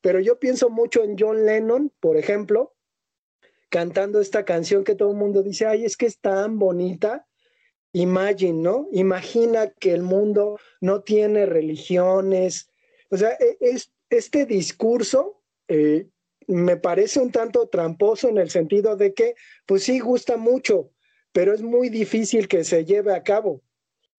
[0.00, 2.74] pero yo pienso mucho en John Lennon, por ejemplo,
[3.68, 7.26] cantando esta canción que todo el mundo dice, ay, es que es tan bonita,
[7.96, 8.88] Imagine, ¿no?
[8.92, 12.68] Imagina que el mundo no tiene religiones.
[13.08, 16.06] O sea, e, es, este discurso eh,
[16.46, 19.34] me parece un tanto tramposo en el sentido de que,
[19.64, 20.90] pues sí, gusta mucho,
[21.32, 23.62] pero es muy difícil que se lleve a cabo.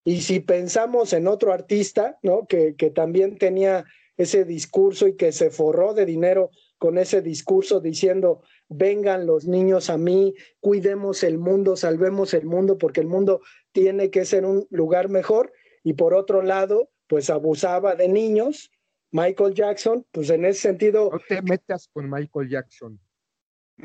[0.02, 2.48] Y si pensamos en otro artista, ¿no?
[2.48, 3.84] Que, que también tenía
[4.18, 9.88] ese discurso y que se forró de dinero con ese discurso diciendo, vengan los niños
[9.90, 13.40] a mí, cuidemos el mundo, salvemos el mundo, porque el mundo
[13.72, 15.52] tiene que ser un lugar mejor.
[15.84, 18.70] Y por otro lado, pues abusaba de niños.
[19.12, 21.10] Michael Jackson, pues en ese sentido...
[21.12, 23.00] No te metas con Michael Jackson.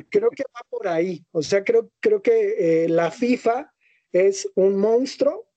[0.10, 1.24] Creo que va por ahí.
[1.32, 3.72] O sea, creo, creo que eh, la FIFA
[4.12, 5.48] es un monstruo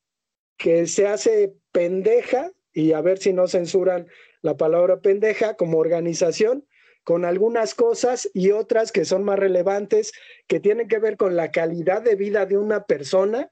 [0.59, 4.07] que se hace pendeja, y a ver si no censuran
[4.47, 6.65] la palabra pendeja, como organización,
[7.03, 10.13] con algunas cosas y otras que son más relevantes,
[10.47, 13.51] que tienen que ver con la calidad de vida de una persona,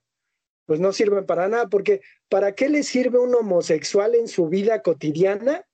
[0.66, 4.82] pues no sirven para nada, porque ¿para qué le sirve un homosexual en su vida
[4.82, 5.66] cotidiana?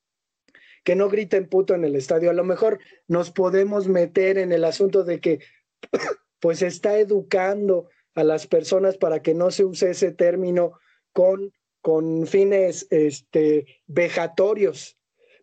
[0.84, 2.30] Que no griten puto en el estadio.
[2.30, 5.40] A lo mejor nos podemos meter en el asunto de que
[6.40, 10.72] pues está educando a las personas para que no se use ese término
[11.12, 11.52] con,
[11.82, 14.96] con fines este, vejatorios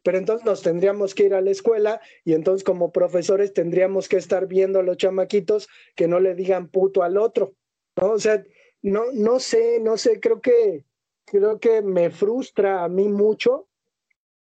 [0.07, 4.15] pero entonces nos tendríamos que ir a la escuela y entonces como profesores tendríamos que
[4.15, 7.55] estar viendo a los chamaquitos que no le digan puto al otro,
[7.97, 8.11] ¿no?
[8.11, 8.41] O sea,
[8.81, 10.85] no, no sé, no sé, creo que,
[11.25, 13.67] creo que me frustra a mí mucho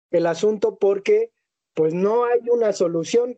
[0.09, 1.29] el asunto porque
[1.75, 3.37] pues no hay una solución.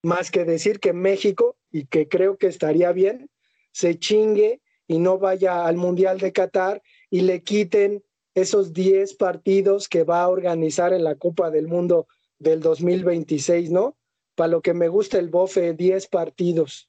[0.00, 3.28] más que decir que México, y que creo que estaría bien,
[3.72, 8.02] se chingue y no vaya al Mundial de Qatar y le quiten
[8.34, 12.06] esos 10 partidos que va a organizar en la Copa del Mundo
[12.38, 13.96] del 2026, ¿no?
[14.34, 16.88] Para lo que me gusta el bofe, 10 partidos.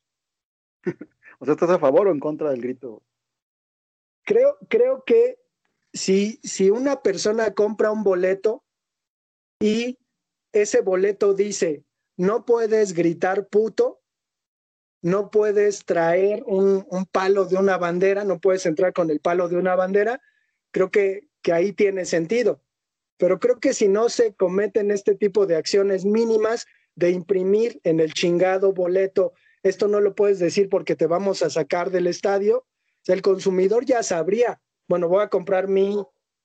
[1.39, 3.03] o sea, ¿estás a favor o en contra del grito?
[4.23, 5.39] Creo, creo que
[5.91, 8.63] si, si una persona compra un boleto
[9.59, 9.99] y
[10.53, 11.83] ese boleto dice,
[12.15, 14.01] no puedes gritar puto,
[15.01, 19.49] no puedes traer un, un, palo de una bandera, no puedes entrar con el palo
[19.49, 20.21] de una bandera,
[20.71, 22.61] creo que, que ahí tiene sentido.
[23.17, 26.65] Pero creo que si no se cometen este tipo de acciones mínimas
[26.95, 31.49] de imprimir en el chingado boleto, esto no lo puedes decir porque te vamos a
[31.49, 32.65] sacar del estadio,
[33.05, 35.97] el consumidor ya sabría, bueno, voy a comprar mi,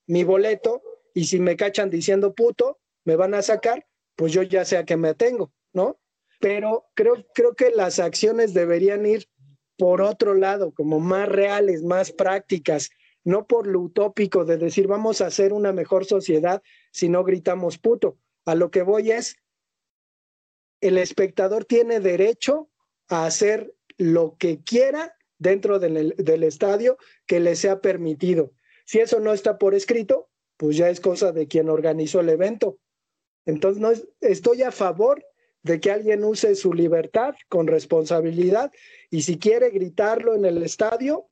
[0.06, 0.82] mi boleto
[1.14, 3.86] y si me cachan diciendo puto, me van a sacar,
[4.16, 5.98] pues yo ya sé a qué me atengo, ¿no?
[6.40, 9.28] Pero creo, creo que las acciones deberían ir
[9.76, 12.90] por otro lado, como más reales, más prácticas,
[13.24, 16.62] no por lo utópico de decir vamos a hacer una mejor sociedad
[16.92, 18.18] si no gritamos puto.
[18.44, 19.36] A lo que voy es,
[20.80, 22.70] el espectador tiene derecho
[23.08, 28.52] a hacer lo que quiera dentro del, estadio que le sea permitido.
[28.84, 32.78] Si eso no está por escrito, pues ya es cosa de quien organizó el evento.
[33.44, 35.24] Entonces, no estoy a favor
[35.62, 38.72] de que alguien use su libertad con responsabilidad
[39.10, 41.28] y si quiere gritarlo en el estadio,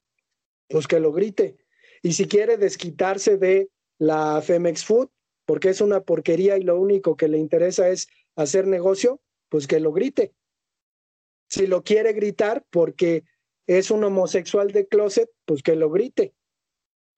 [0.68, 1.56] pues que lo grite.
[2.06, 5.08] Y si quiere desquitarse de la Femex Food,
[5.44, 9.80] porque es una porquería y lo único que le interesa es hacer negocio, pues que
[9.80, 10.32] lo grite.
[11.48, 13.24] Si lo quiere gritar porque
[13.66, 16.32] es un homosexual de closet, pues que lo grite.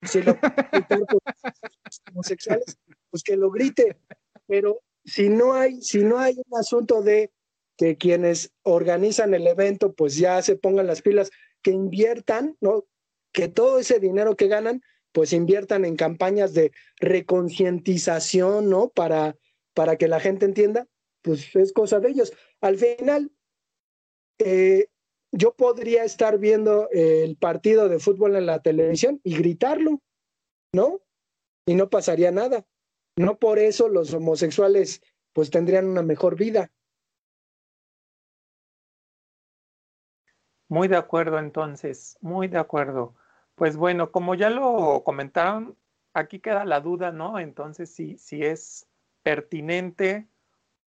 [0.04, 0.56] Si lo quiere
[2.14, 2.78] homosexuales,
[3.10, 3.98] pues que lo grite.
[4.46, 7.30] Pero si no hay, si no hay un asunto de
[7.76, 11.30] que quienes organizan el evento, pues ya se pongan las pilas,
[11.60, 12.86] que inviertan, ¿no?
[13.32, 18.88] Que todo ese dinero que ganan, pues inviertan en campañas de reconcientización, ¿no?
[18.90, 19.36] Para,
[19.74, 20.86] para que la gente entienda,
[21.22, 22.32] pues es cosa de ellos.
[22.60, 23.32] Al final,
[24.38, 24.88] eh,
[25.32, 30.00] yo podría estar viendo el partido de fútbol en la televisión y gritarlo,
[30.72, 31.00] ¿no?
[31.66, 32.66] Y no pasaría nada.
[33.16, 35.02] No por eso los homosexuales
[35.32, 36.70] pues tendrían una mejor vida.
[40.68, 43.14] Muy de acuerdo entonces, muy de acuerdo.
[43.54, 45.76] Pues bueno, como ya lo comentaron,
[46.14, 47.38] aquí queda la duda, ¿no?
[47.38, 48.86] Entonces, si, si es
[49.22, 50.28] pertinente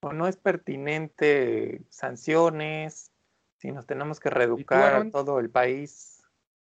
[0.01, 3.11] o no es pertinente sanciones,
[3.57, 6.23] si nos tenemos que reeducar a todo el país.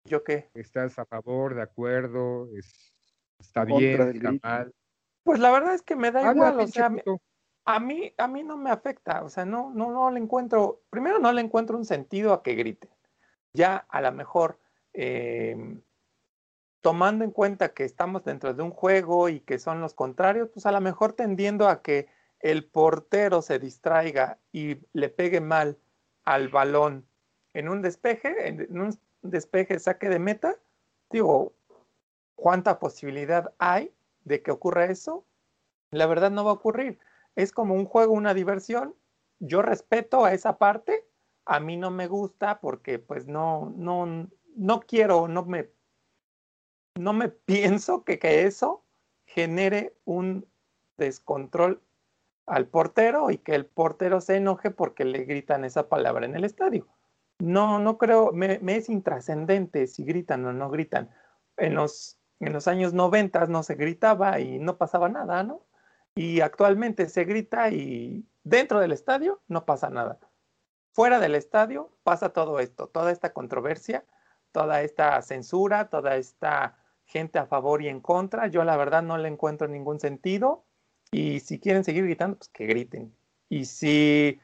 [0.04, 0.50] ¿Yo qué?
[0.54, 2.48] ¿Estás a favor, de acuerdo?
[3.38, 4.00] ¿Está bien?
[4.00, 4.74] ¿Está mal?
[5.24, 6.90] Pues la verdad es que me da igual, o sea,
[7.64, 11.20] a mí, a mí no me afecta, o sea, no, no, no le encuentro, primero
[11.20, 12.88] no le encuentro un sentido a que grite.
[13.55, 14.59] Ya a lo mejor,
[14.92, 15.82] em,
[16.80, 20.66] tomando en cuenta que estamos dentro de un juego y que son los contrarios, pues
[20.66, 22.09] a lo mejor tendiendo a que
[22.40, 25.78] el portero se distraiga y le pegue mal
[26.24, 27.07] al balón
[27.55, 30.57] en un despeje, en un despeje saque de meta,
[31.11, 31.53] digo,
[32.34, 33.92] ¿cuánta posibilidad hay
[34.24, 35.24] de que ocurra eso?
[35.90, 36.98] La verdad no va a ocurrir
[37.36, 38.94] es como un juego, una diversión.
[39.38, 41.05] Yo respeto a esa parte,
[41.45, 45.70] a mí no me gusta porque pues no, no, no quiero, no me,
[46.95, 48.84] no me pienso que, que eso
[49.26, 50.47] genere un
[50.97, 51.80] descontrol
[52.47, 56.45] al portero y que el portero se enoje porque le gritan esa palabra en el
[56.45, 56.86] estadio.
[57.38, 61.11] No, no creo, me, es intrascendente si gritan o no gritan.
[61.57, 65.62] En los, en los años 90 no se gritaba y no pasaba nada, ¿no?
[66.14, 70.18] y actualmente se grita y dentro del estadio no pasa nada.
[70.93, 74.05] Fuera del estadio pasa todo esto, toda esta controversia,
[74.53, 76.76] toda esta censura, toda esta
[77.07, 78.47] gente a favor y en contra.
[78.49, 80.64] Yo la verdad no le encuentro ningún sentido
[81.11, 83.14] y si quieren seguir gritando, pues que griten.
[83.49, 84.40] Y si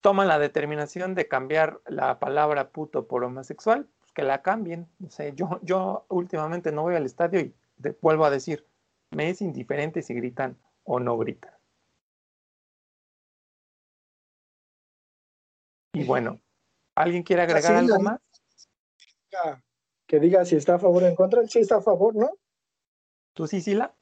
[0.00, 4.88] toman la determinación de cambiar la palabra puto por homosexual, pues que la cambien.
[5.34, 7.54] Yo, yo últimamente no voy al estadio y
[8.00, 8.66] vuelvo a decir,
[9.10, 11.57] me es indiferente si gritan o no grita.
[15.92, 16.40] Y bueno,
[16.94, 18.20] ¿alguien quiere agregar algo más?
[20.06, 21.46] Que diga si está a favor o en contra.
[21.46, 22.30] sí está a favor, ¿no?
[23.34, 23.94] ¿Tú sí, Sila?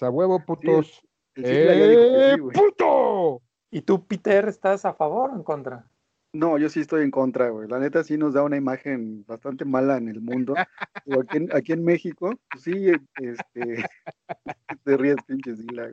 [0.00, 1.02] A huevo, putos.
[1.36, 3.42] ¡Eh, puto!
[3.70, 5.88] ¿Y tú, Peter, estás a favor o en contra?
[6.32, 7.68] No, yo sí estoy en contra, güey.
[7.68, 10.54] La neta sí nos da una imagen bastante mala en el mundo.
[11.28, 13.84] aquí, en, aquí en México, pues sí, este,
[14.84, 15.88] te ríes, pinche Sila.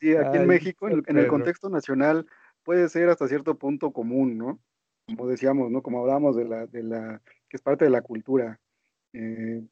[0.00, 2.26] Sí, aquí en México, en, el contexto nacional,
[2.70, 4.60] puede ser hasta cierto punto común, ¿no?
[5.08, 5.82] Como decíamos, ¿no?
[5.82, 8.60] Como hablábamos de la, de la, que es parte de la cultura.
[9.12, 9.66] Eh,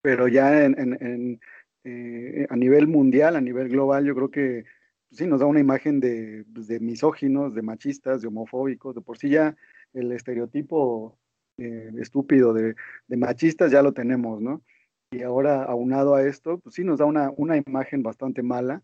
[0.00, 1.38] pero ya en,
[1.84, 4.64] eh, a nivel mundial, a nivel global, yo creo que
[5.10, 9.18] sí nos da una imagen de, pues, de misóginos, de machistas, de homofóbicos, de por
[9.18, 9.54] sí ya
[9.92, 11.18] el estereotipo
[11.58, 12.74] eh, estúpido de,
[13.06, 14.62] de, machistas ya lo tenemos, ¿no?
[15.10, 18.82] Y ahora aunado a esto, pues sí nos da una, una imagen bastante mala.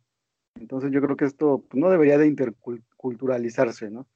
[0.55, 4.07] Entonces yo creo que esto pues, no debería de interculturalizarse, ¿no?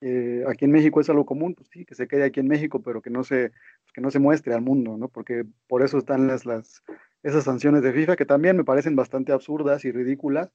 [0.00, 2.82] Eh, aquí en México es algo común, pues sí, que se quede aquí en México,
[2.82, 5.08] pero que no se, pues, que no se muestre al mundo, ¿no?
[5.08, 6.82] Porque por eso están las, las,
[7.22, 10.50] esas sanciones de FIFA que también me parecen bastante absurdas y ridículas,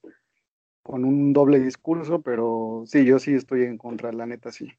[0.83, 4.71] con un doble discurso, pero sí, yo sí estoy en contra, la neta sí.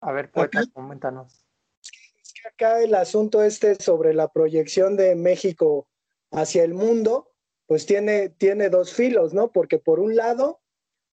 [0.00, 1.44] A ver, Poeta, coméntanos.
[1.80, 5.88] Es que acá el asunto este sobre la proyección de México
[6.30, 7.27] hacia el mundo,
[7.68, 9.52] pues tiene, tiene dos filos, ¿no?
[9.52, 10.60] Porque por un lado,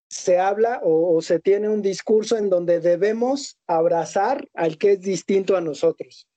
[0.07, 5.57] se habla o, se tiene un discurso en donde debemos abrazar al que es distinto
[5.57, 6.29] a nosotros.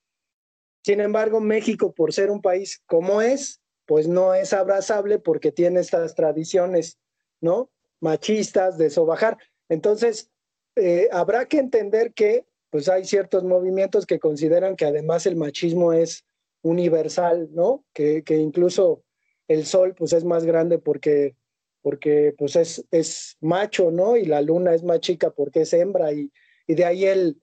[0.84, 5.80] Sin embargo, México, por ser un país como es, pues no es abrazable porque tiene
[5.80, 6.98] estas tradiciones,
[7.40, 7.70] ¿no?
[8.00, 9.38] Machistas, de sobajar.
[9.68, 10.32] Entonces,
[10.74, 15.92] eh, habrá que entender que pues hay ciertos movimientos que consideran que además el machismo
[15.92, 16.24] es
[16.62, 17.84] universal, ¿no?
[17.92, 19.04] Que, que incluso
[19.48, 21.34] el sol pues es más grande porque
[21.80, 24.16] porque pues es, es macho, ¿no?
[24.16, 26.30] Y la luna es más chica porque es hembra y,
[26.66, 27.40] y de ahí el,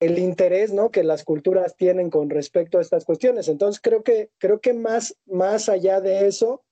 [0.00, 0.90] el interés, ¿no?
[0.90, 3.48] Que las culturas tienen con respecto a estas cuestiones.
[3.48, 6.64] Entonces creo que, creo que más, más allá de eso,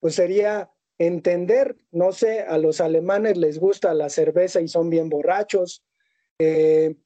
[0.00, 5.08] pues sería entender, no sé, a los alemanes les gusta la cerveza y son bien
[5.08, 5.84] borrachos.
[6.38, 6.96] Eh,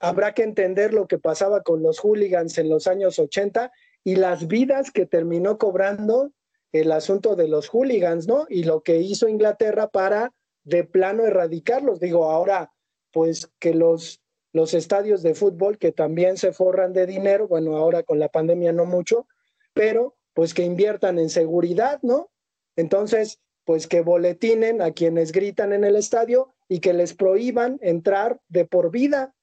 [0.00, 3.70] habrá que entender lo que pasaba con los hooligans en los años 80
[4.04, 6.32] y las vidas que terminó cobrando
[6.72, 8.46] el asunto de los hooligans, ¿no?
[8.48, 10.32] Y lo que hizo Inglaterra para
[10.64, 12.00] de plano erradicarlos.
[12.00, 12.72] Digo, ahora,
[13.12, 14.20] pues que los,
[14.52, 18.72] los estadios de fútbol que también se forran de dinero, bueno, ahora con la pandemia
[18.72, 19.26] no mucho,
[19.72, 22.30] pero pues que inviertan en seguridad, ¿no?
[22.76, 28.40] Entonces, pues que boletinen a quienes gritan en el estadio y que les prohíban entrar
[28.48, 29.34] de por vida.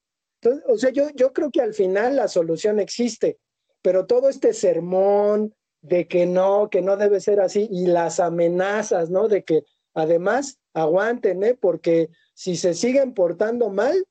[0.68, 3.38] O sea, yo, yo creo que al final la solución existe,
[3.82, 5.54] pero todo este sermón,
[5.86, 9.28] de que no, que no debe ser así, y las amenazas, ¿no?
[9.28, 9.64] De que
[9.94, 11.54] además aguanten, ¿eh?
[11.54, 14.06] Porque si se siguen portando mal,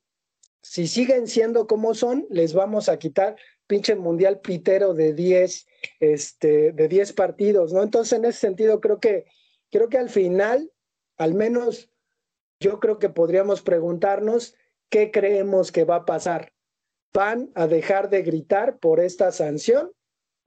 [0.61, 3.35] si siguen siendo como son, les vamos a quitar
[3.67, 5.67] pinche mundial pitero de 10
[5.99, 7.83] este de 10 partidos, ¿no?
[7.83, 9.25] Entonces, en ese sentido creo que
[9.69, 10.71] creo que al final
[11.17, 11.89] al menos
[12.59, 14.55] yo creo que podríamos preguntarnos
[14.89, 16.53] qué creemos que va a pasar.
[17.13, 19.91] ¿Van a dejar de gritar por esta sanción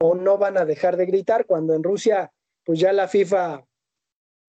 [0.01, 2.31] o no van a dejar de gritar cuando en Rusia,
[2.63, 3.65] pues ya la FIFA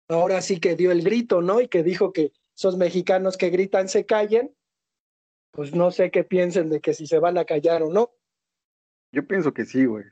[0.07, 1.61] ahora sí que dio el grito, ¿no?
[1.61, 4.53] Y que dijo que esos mexicanos que gritan se callen,
[5.51, 8.11] pues no sé qué piensen de que si se van a callar o no.
[9.11, 10.05] Yo pienso que sí, güey.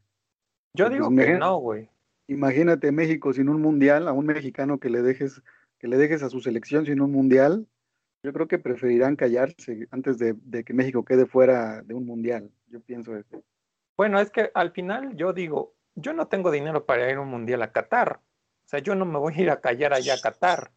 [0.74, 1.90] Yo pues digo que no, güey.
[2.28, 5.42] Imagínate México sin un mundial, a un mexicano que le dejes,
[5.80, 7.68] que le dejes a su selección sin un mundial,
[8.24, 12.52] yo creo que preferirán callarse antes de, de que México quede fuera de un mundial.
[12.68, 13.42] Yo pienso eso.
[14.00, 17.28] Bueno, es que al final yo digo, yo no tengo dinero para ir a un
[17.28, 18.22] mundial a Qatar.
[18.22, 20.72] O sea, yo no me voy a ir a callar allá a Qatar.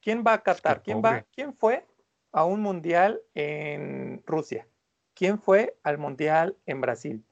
[0.00, 0.84] ¿Quién va a Qatar?
[0.84, 1.26] ¿Quién va?
[1.32, 1.84] ¿Quién fue
[2.30, 4.68] a un mundial en Rusia?
[5.16, 7.24] ¿Quién fue al mundial en Brasil?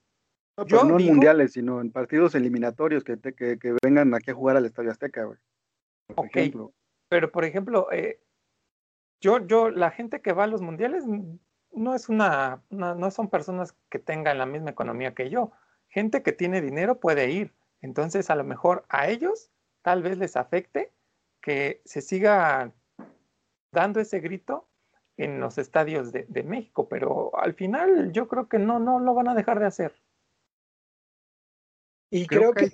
[0.56, 4.56] No, pero no en mundiales, sino en partidos eliminatorios que, que, vengan aquí a jugar
[4.56, 5.38] al Estadio Azteca, güey.
[6.12, 6.74] Por ejemplo.
[7.08, 8.20] Pero, por ejemplo, eh,
[9.20, 11.04] yo, yo, la gente que va a los mundiales
[11.76, 15.52] no es una, no son personas que tengan la misma economía que yo.
[15.88, 17.54] Gente que tiene dinero puede ir.
[17.80, 19.50] Entonces, a lo mejor a ellos
[19.82, 20.92] tal vez les afecte
[21.40, 22.72] que se siga
[23.70, 24.66] dando ese grito
[25.16, 29.28] en los estadios de, México, pero al final yo creo que no, no lo van
[29.28, 29.94] a dejar de hacer.
[32.10, 32.72] Y creo, que,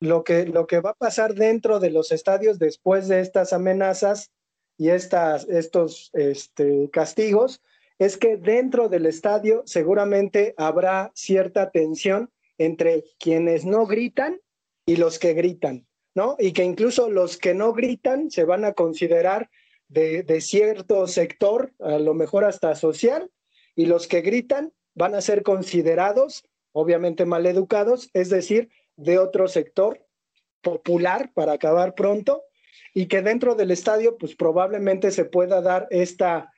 [0.00, 4.30] lo que lo que va a pasar dentro de los estadios después de estas amenazas
[4.76, 7.62] y estas, estos este, castigos
[7.98, 14.40] es que dentro del estadio seguramente habrá cierta tensión entre quienes no gritan
[14.86, 16.36] y los que gritan, ¿no?
[16.38, 19.50] Y que incluso los que no gritan se van a considerar
[19.88, 23.30] de, cierto sector, a lo mejor hasta social,
[23.76, 29.46] y los que gritan van a ser considerados, obviamente mal educados, es decir, de otro
[29.48, 30.04] sector
[30.62, 32.42] popular para acabar pronto,
[32.92, 36.52] y que dentro del estadio, pues probablemente se pueda dar esta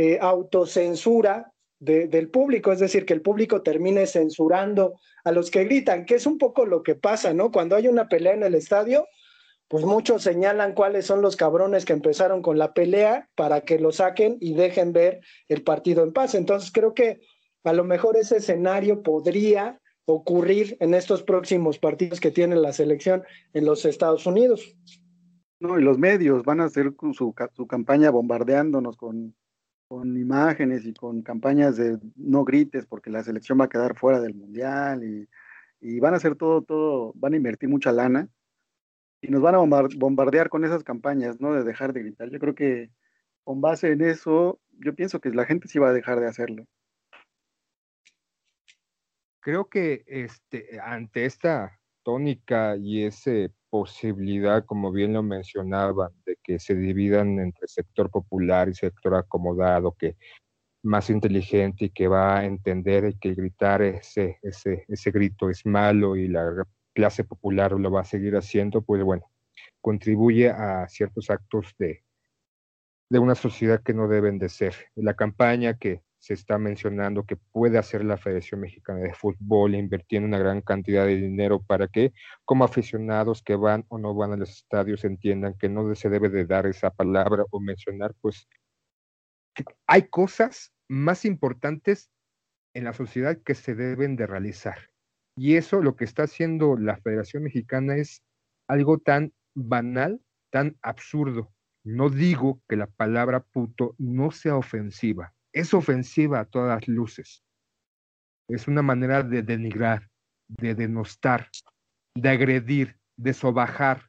[0.00, 6.06] eh, autocensura del público, es decir, que el público termine censurando a los que gritan,
[6.06, 7.50] que es un poco lo que pasa, ¿no?
[7.50, 9.06] Cuando hay una pelea en el estadio,
[9.66, 13.90] pues muchos señalan cuáles son los cabrones que empezaron con la pelea para que lo
[13.90, 15.18] saquen y dejen ver
[15.48, 16.36] el partido en paz.
[16.36, 17.18] Entonces creo que
[17.64, 23.24] a lo mejor ese escenario podría ocurrir en estos próximos partidos que tiene la selección
[23.52, 24.76] en los Estados Unidos.
[25.58, 29.34] No, y los medios van a hacer su, su campaña bombardeándonos con,
[29.88, 34.20] con imágenes y con campañas de no grites porque la selección va a quedar fuera
[34.20, 35.28] del mundial y,
[36.00, 38.28] van a hacer todo, todo, van a invertir mucha lana
[39.20, 41.54] y nos van a bombardear con esas campañas, ¿no?
[41.54, 42.30] De dejar de gritar.
[42.30, 42.90] Yo creo que
[43.44, 46.66] con base en eso, yo pienso que la gente sí va a dejar de hacerlo.
[49.40, 53.30] Creo que este, ante esta tónica y esa
[53.70, 59.92] posibilidad, como bien lo mencionaban, de que se dividan entre sector popular y sector acomodado,
[59.92, 60.16] que
[60.82, 66.16] más inteligente y que va a entender que gritar ese, ese, ese grito es malo
[66.16, 66.64] y la
[66.94, 69.30] clase popular lo va a seguir haciendo, pues bueno,
[69.80, 72.04] contribuye a ciertos actos de,
[73.10, 74.74] de una sociedad que no deben de ser.
[74.94, 80.26] La campaña que se está mencionando que puede hacer la Federación Mexicana de Fútbol invirtiendo
[80.26, 82.12] una gran cantidad de dinero para que
[82.44, 86.28] como aficionados que van o no van a los estadios entiendan que no se debe
[86.28, 88.48] de dar esa palabra o mencionar, pues
[89.86, 92.10] hay cosas más importantes
[92.74, 94.90] en la sociedad que se deben de realizar.
[95.36, 98.22] Y eso lo que está haciendo la Federación Mexicana es
[98.68, 101.52] algo tan banal, tan absurdo.
[101.84, 107.42] No digo que la palabra puto no sea ofensiva, es ofensiva a todas luces.
[108.48, 110.08] Es una manera de denigrar,
[110.46, 111.50] de denostar,
[112.14, 114.08] de agredir, de sobajar,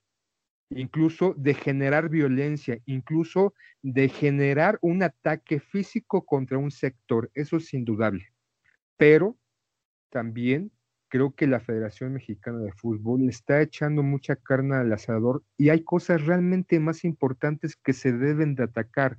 [0.70, 7.32] incluso de generar violencia, incluso de generar un ataque físico contra un sector.
[7.34, 8.28] Eso es indudable.
[8.95, 9.36] Pero
[10.12, 10.72] también
[11.10, 15.84] creo que la Federación Mexicana de Fútbol está echando mucha carne al asador y hay
[15.84, 19.18] cosas realmente más importantes que se deben de atacar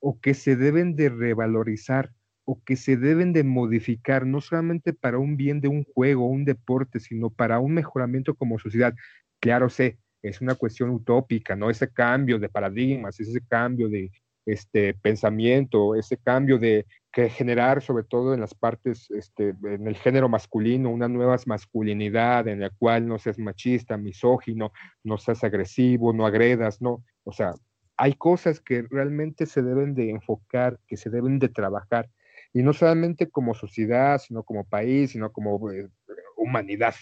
[0.00, 2.12] o que se deben de revalorizar
[2.44, 6.46] o que se deben de modificar, no solamente para un bien de un juego, un
[6.46, 8.94] deporte, sino para un mejoramiento como sociedad.
[9.38, 11.68] Claro sé, es una cuestión utópica, ¿no?
[11.68, 14.10] Ese cambio de paradigmas, ese cambio de
[14.46, 19.96] este pensamiento, ese cambio de que generar sobre todo en las partes, este, en el
[19.96, 24.72] género masculino, una nueva masculinidad en la cual no seas machista, misógino,
[25.04, 27.52] no seas agresivo, no agredas, no, o sea,
[27.98, 32.08] hay cosas que realmente se deben de enfocar, que se deben de trabajar,
[32.52, 35.90] y no solamente como sociedad, sino como país, sino como eh,
[36.36, 36.94] humanidad.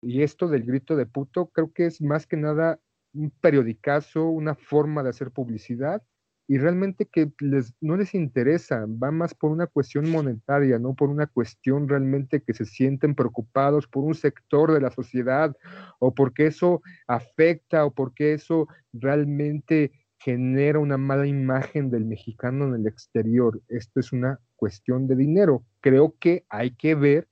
[0.00, 2.78] Y esto del grito de puto creo que es más que nada
[3.12, 6.02] un periodicazo, una forma de hacer publicidad
[6.46, 11.08] y realmente que les, no les interesa, va más por una cuestión monetaria, no por
[11.08, 15.56] una cuestión realmente que se sienten preocupados por un sector de la sociedad
[15.98, 19.92] o porque eso afecta o porque eso realmente
[20.24, 23.60] genera una mala imagen del mexicano en el exterior.
[23.68, 25.66] Esto es una cuestión de dinero.
[25.82, 27.28] Creo que hay que ver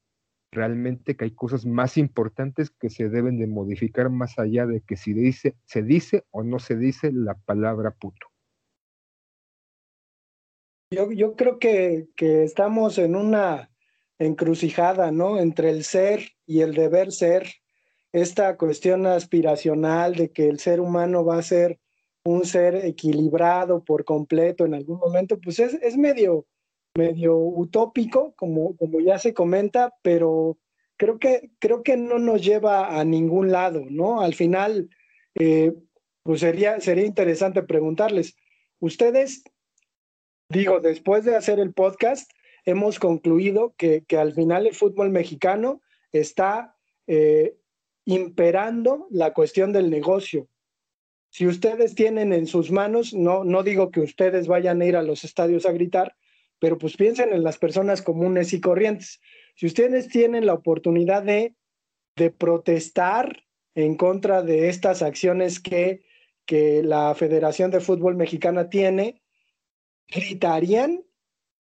[0.50, 4.98] realmente que hay cosas más importantes que se deben de modificar más allá de que
[4.98, 8.26] si se dice o no se dice la palabra puto.
[10.90, 13.70] Yo, creo que, estamos en una
[14.18, 15.38] encrucijada, ¿no?
[15.38, 17.48] Entre el ser y el deber ser,
[18.12, 21.80] esta cuestión aspiracional de que el ser humano va a ser
[22.24, 26.46] un ser equilibrado por completo en algún momento, pues es, medio,
[26.96, 30.58] medio utópico, como, como ya se comenta, pero
[30.96, 34.20] creo que, creo que no nos lleva a ningún lado, ¿no?
[34.20, 34.88] Al final,
[35.34, 35.72] eh,
[36.22, 38.36] pues sería, sería interesante preguntarles,
[38.78, 39.42] ¿ustedes
[40.52, 42.30] digo, después de hacer el podcast,
[42.64, 45.80] hemos concluido que, al final el fútbol mexicano
[46.12, 47.56] está eh,
[48.04, 50.48] imperando la cuestión del negocio.
[51.32, 55.02] Si ustedes tienen en sus manos, no, no digo que ustedes vayan a ir a
[55.02, 56.14] los estadios a gritar,
[56.58, 59.18] pero pues piensen en las personas comunes y corrientes.
[59.54, 61.54] Si ustedes tienen la oportunidad de,
[62.16, 66.04] de protestar en contra de estas acciones que,
[66.44, 69.22] que la Federación de Fútbol Mexicana tiene,
[70.08, 71.02] gritarían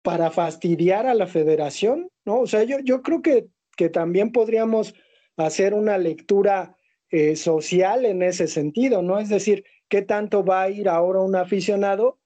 [0.01, 2.39] para fastidiar a la federación, ¿no?
[2.39, 4.95] O sea, yo, yo creo que, que también podríamos
[5.37, 6.75] hacer una lectura
[7.13, 9.19] eh, social en ese sentido, ¿no?
[9.19, 12.17] Es decir, ¿qué tanto va a ir ahora un aficionado?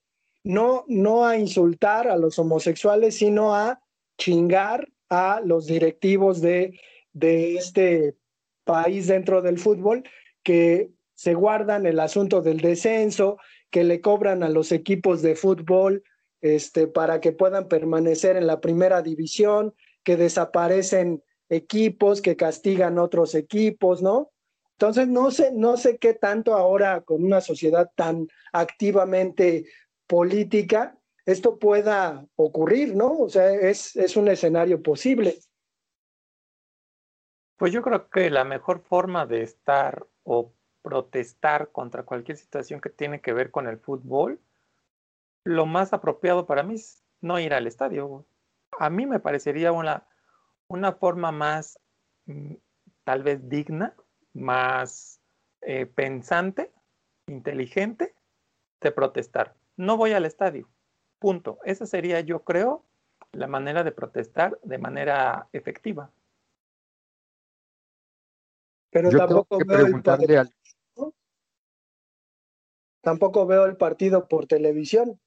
[0.46, 3.82] No, no a insultar a los homosexuales, sino a
[4.18, 6.80] chingar a los directivos de,
[7.12, 8.16] de este
[8.64, 10.04] país dentro del fútbol
[10.42, 16.02] que se guardan el asunto del descenso, que le cobran a los equipos de fútbol
[16.40, 19.74] este, para que puedan permanecer en la primera división,
[20.06, 24.32] que desaparecen equipos, que castigan otros equipos, ¿no?
[24.80, 29.66] Entonces, no sé, no sé qué tanto ahora con una sociedad tan activamente
[30.06, 33.18] política, esto pueda ocurrir, ¿no?
[33.18, 35.40] O sea, es, es un escenario posible.
[37.58, 40.54] Pues yo creo que la mejor forma de estar o
[40.84, 44.40] protestar contra cualquier situación que tiene que ver con el fútbol,
[45.44, 48.28] lo más apropiado para mí es no ir al estadio.
[48.78, 50.08] A mí me parecería una,
[50.68, 51.80] una forma más
[52.28, 52.54] mm,
[53.04, 53.96] tal vez digna
[54.38, 55.20] más
[55.62, 56.72] eh, pensante,
[57.28, 58.16] inteligente
[58.82, 59.56] de protestar.
[59.76, 60.70] No voy al estadio.
[61.20, 61.60] Punto.
[61.64, 62.84] Esa sería, yo creo,
[63.32, 66.12] la manera de protestar de manera efectiva.
[68.92, 70.44] Pero tampoco veo, el partido,
[73.02, 75.20] tampoco veo el partido por televisión.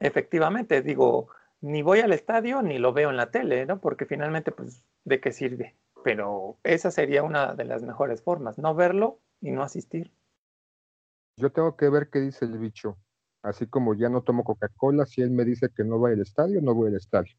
[0.00, 1.28] Efectivamente, digo,
[1.60, 3.80] ni voy al estadio ni lo veo en la tele, ¿no?
[3.80, 5.74] Porque finalmente, pues, ¿de qué sirve?
[6.06, 10.12] Pero esa sería una de las mejores formas, no verlo y no asistir.
[11.36, 12.96] Yo tengo que ver qué dice el bicho.
[13.42, 16.62] Así como ya no tomo Coca-Cola, si él me dice que no va al estadio,
[16.62, 17.34] no voy al estadio.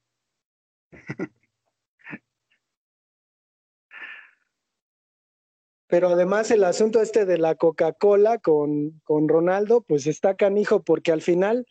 [5.87, 11.13] Pero además el asunto este de la Coca-Cola con, con Ronaldo, pues está canijo, porque
[11.13, 11.65] al final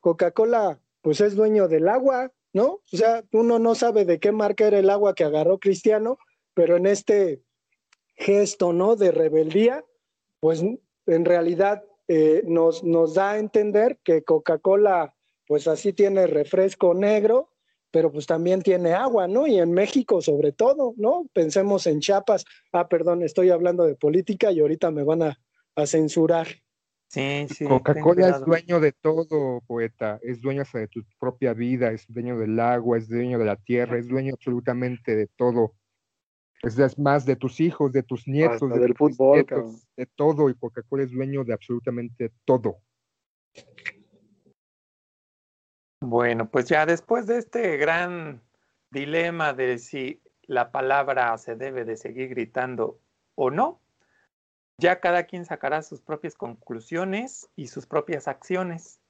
[0.00, 2.80] Coca-Cola pues es dueño del agua, ¿no?
[2.90, 6.16] O sea, uno no sabe de qué marca era el agua que agarró Cristiano,
[6.58, 7.44] pero en este
[8.16, 8.96] gesto, ¿no?
[8.96, 9.84] De rebeldía,
[10.40, 10.60] pues
[11.06, 15.14] en realidad eh, nos, nos da a entender que Coca-Cola,
[15.46, 17.52] pues así tiene refresco negro,
[17.92, 19.46] pero pues también tiene agua, ¿no?
[19.46, 21.28] Y en México sobre todo, ¿no?
[21.32, 22.44] Pensemos en Chiapas.
[22.72, 25.38] Ah, perdón, estoy hablando de política y ahorita me van a,
[25.76, 26.48] a censurar.
[27.06, 27.66] Sí, sí.
[27.66, 30.18] Coca-Cola es dueño de todo, poeta.
[30.22, 33.96] Es dueño de tu propia vida, es dueño del agua, es dueño de la tierra,
[33.96, 35.77] es dueño absolutamente de todo.
[36.62, 39.46] Es más de tus hijos, de tus nietos, del fútbol,
[39.96, 42.78] de todo, y Coca-Cola es dueño de absolutamente todo.
[46.00, 48.42] Bueno, pues ya después de este gran
[48.90, 53.00] dilema de si la palabra se debe de seguir gritando
[53.34, 53.80] o no,
[54.78, 59.00] ya cada quien sacará sus propias conclusiones y sus propias acciones.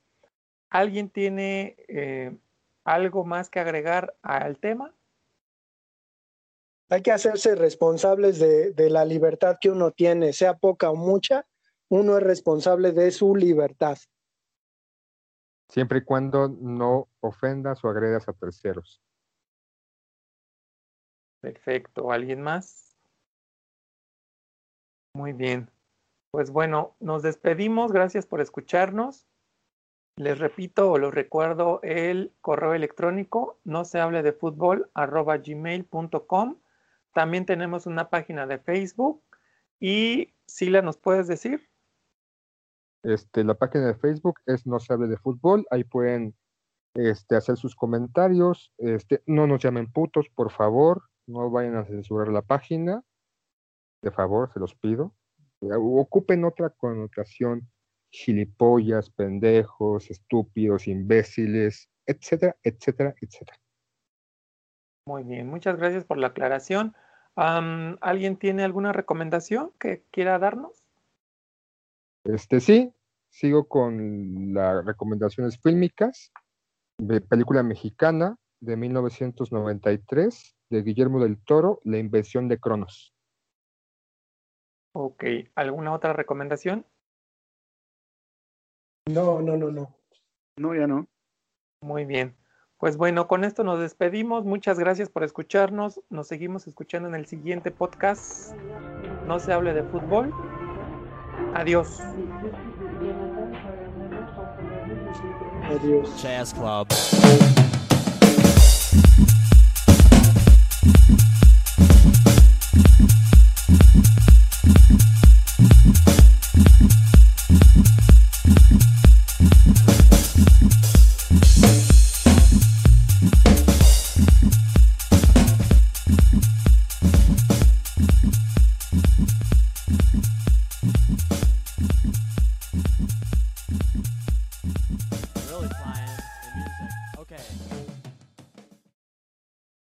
[0.71, 2.37] ¿Alguien tiene eh,
[2.85, 4.95] algo más que agregar al tema?
[6.91, 11.47] Hay que hacerse responsables de, la libertad que uno tiene, sea poca o mucha,
[11.89, 13.99] uno es responsable de su libertad.
[15.69, 19.03] Siempre y cuando no ofendas o agredas a terceros.
[21.41, 22.11] Perfecto.
[22.11, 22.97] ¿Alguien más?
[25.15, 25.71] Muy bien.
[26.31, 27.93] Pues bueno, nos despedimos.
[27.93, 29.27] Gracias por escucharnos.
[30.17, 36.57] Les repito o los recuerdo el correo electrónico no se hable de fútbol arroba gmail.com
[37.13, 39.23] también tenemos una página de Facebook.
[39.81, 41.69] Y Sila, ¿nos puedes decir?
[43.03, 45.67] Este, la página de Facebook es No se hable de fútbol.
[45.71, 46.35] Ahí pueden
[46.95, 48.73] este, hacer sus comentarios.
[48.79, 51.03] Este, no nos llamen putos, por favor.
[51.27, 53.03] No vayan a censurar la página.
[54.03, 55.15] De favor, se los pido.
[55.61, 57.69] Ocupen otra connotación.
[58.11, 63.59] Gilipollas, pendejos, estúpidos, imbéciles, etcétera, etcétera, etcétera.
[65.09, 66.95] Muy bien, muchas gracias por la aclaración.
[67.35, 70.85] ¿Alguien tiene alguna recomendación que quiera darnos?
[72.25, 72.93] Este sí,
[73.31, 76.31] sigo con las recomendaciones fílmicas
[76.99, 83.15] de película mexicana de 1993 de Guillermo del Toro, La invención de Cronos.
[84.93, 86.85] Ok, ¿alguna otra recomendación?
[89.07, 89.97] No, no, no, no.
[90.59, 91.09] No, ya no.
[91.81, 92.37] Muy bien.
[92.79, 94.45] Pues bueno, con esto nos despedimos.
[94.45, 96.01] Muchas gracias por escucharnos.
[96.11, 98.55] Nos seguimos escuchando en el siguiente podcast.
[99.27, 100.33] No se hable de fútbol.
[101.55, 102.01] Adiós.
[105.65, 106.23] Adiós.
[106.23, 107.68] Jazz Club.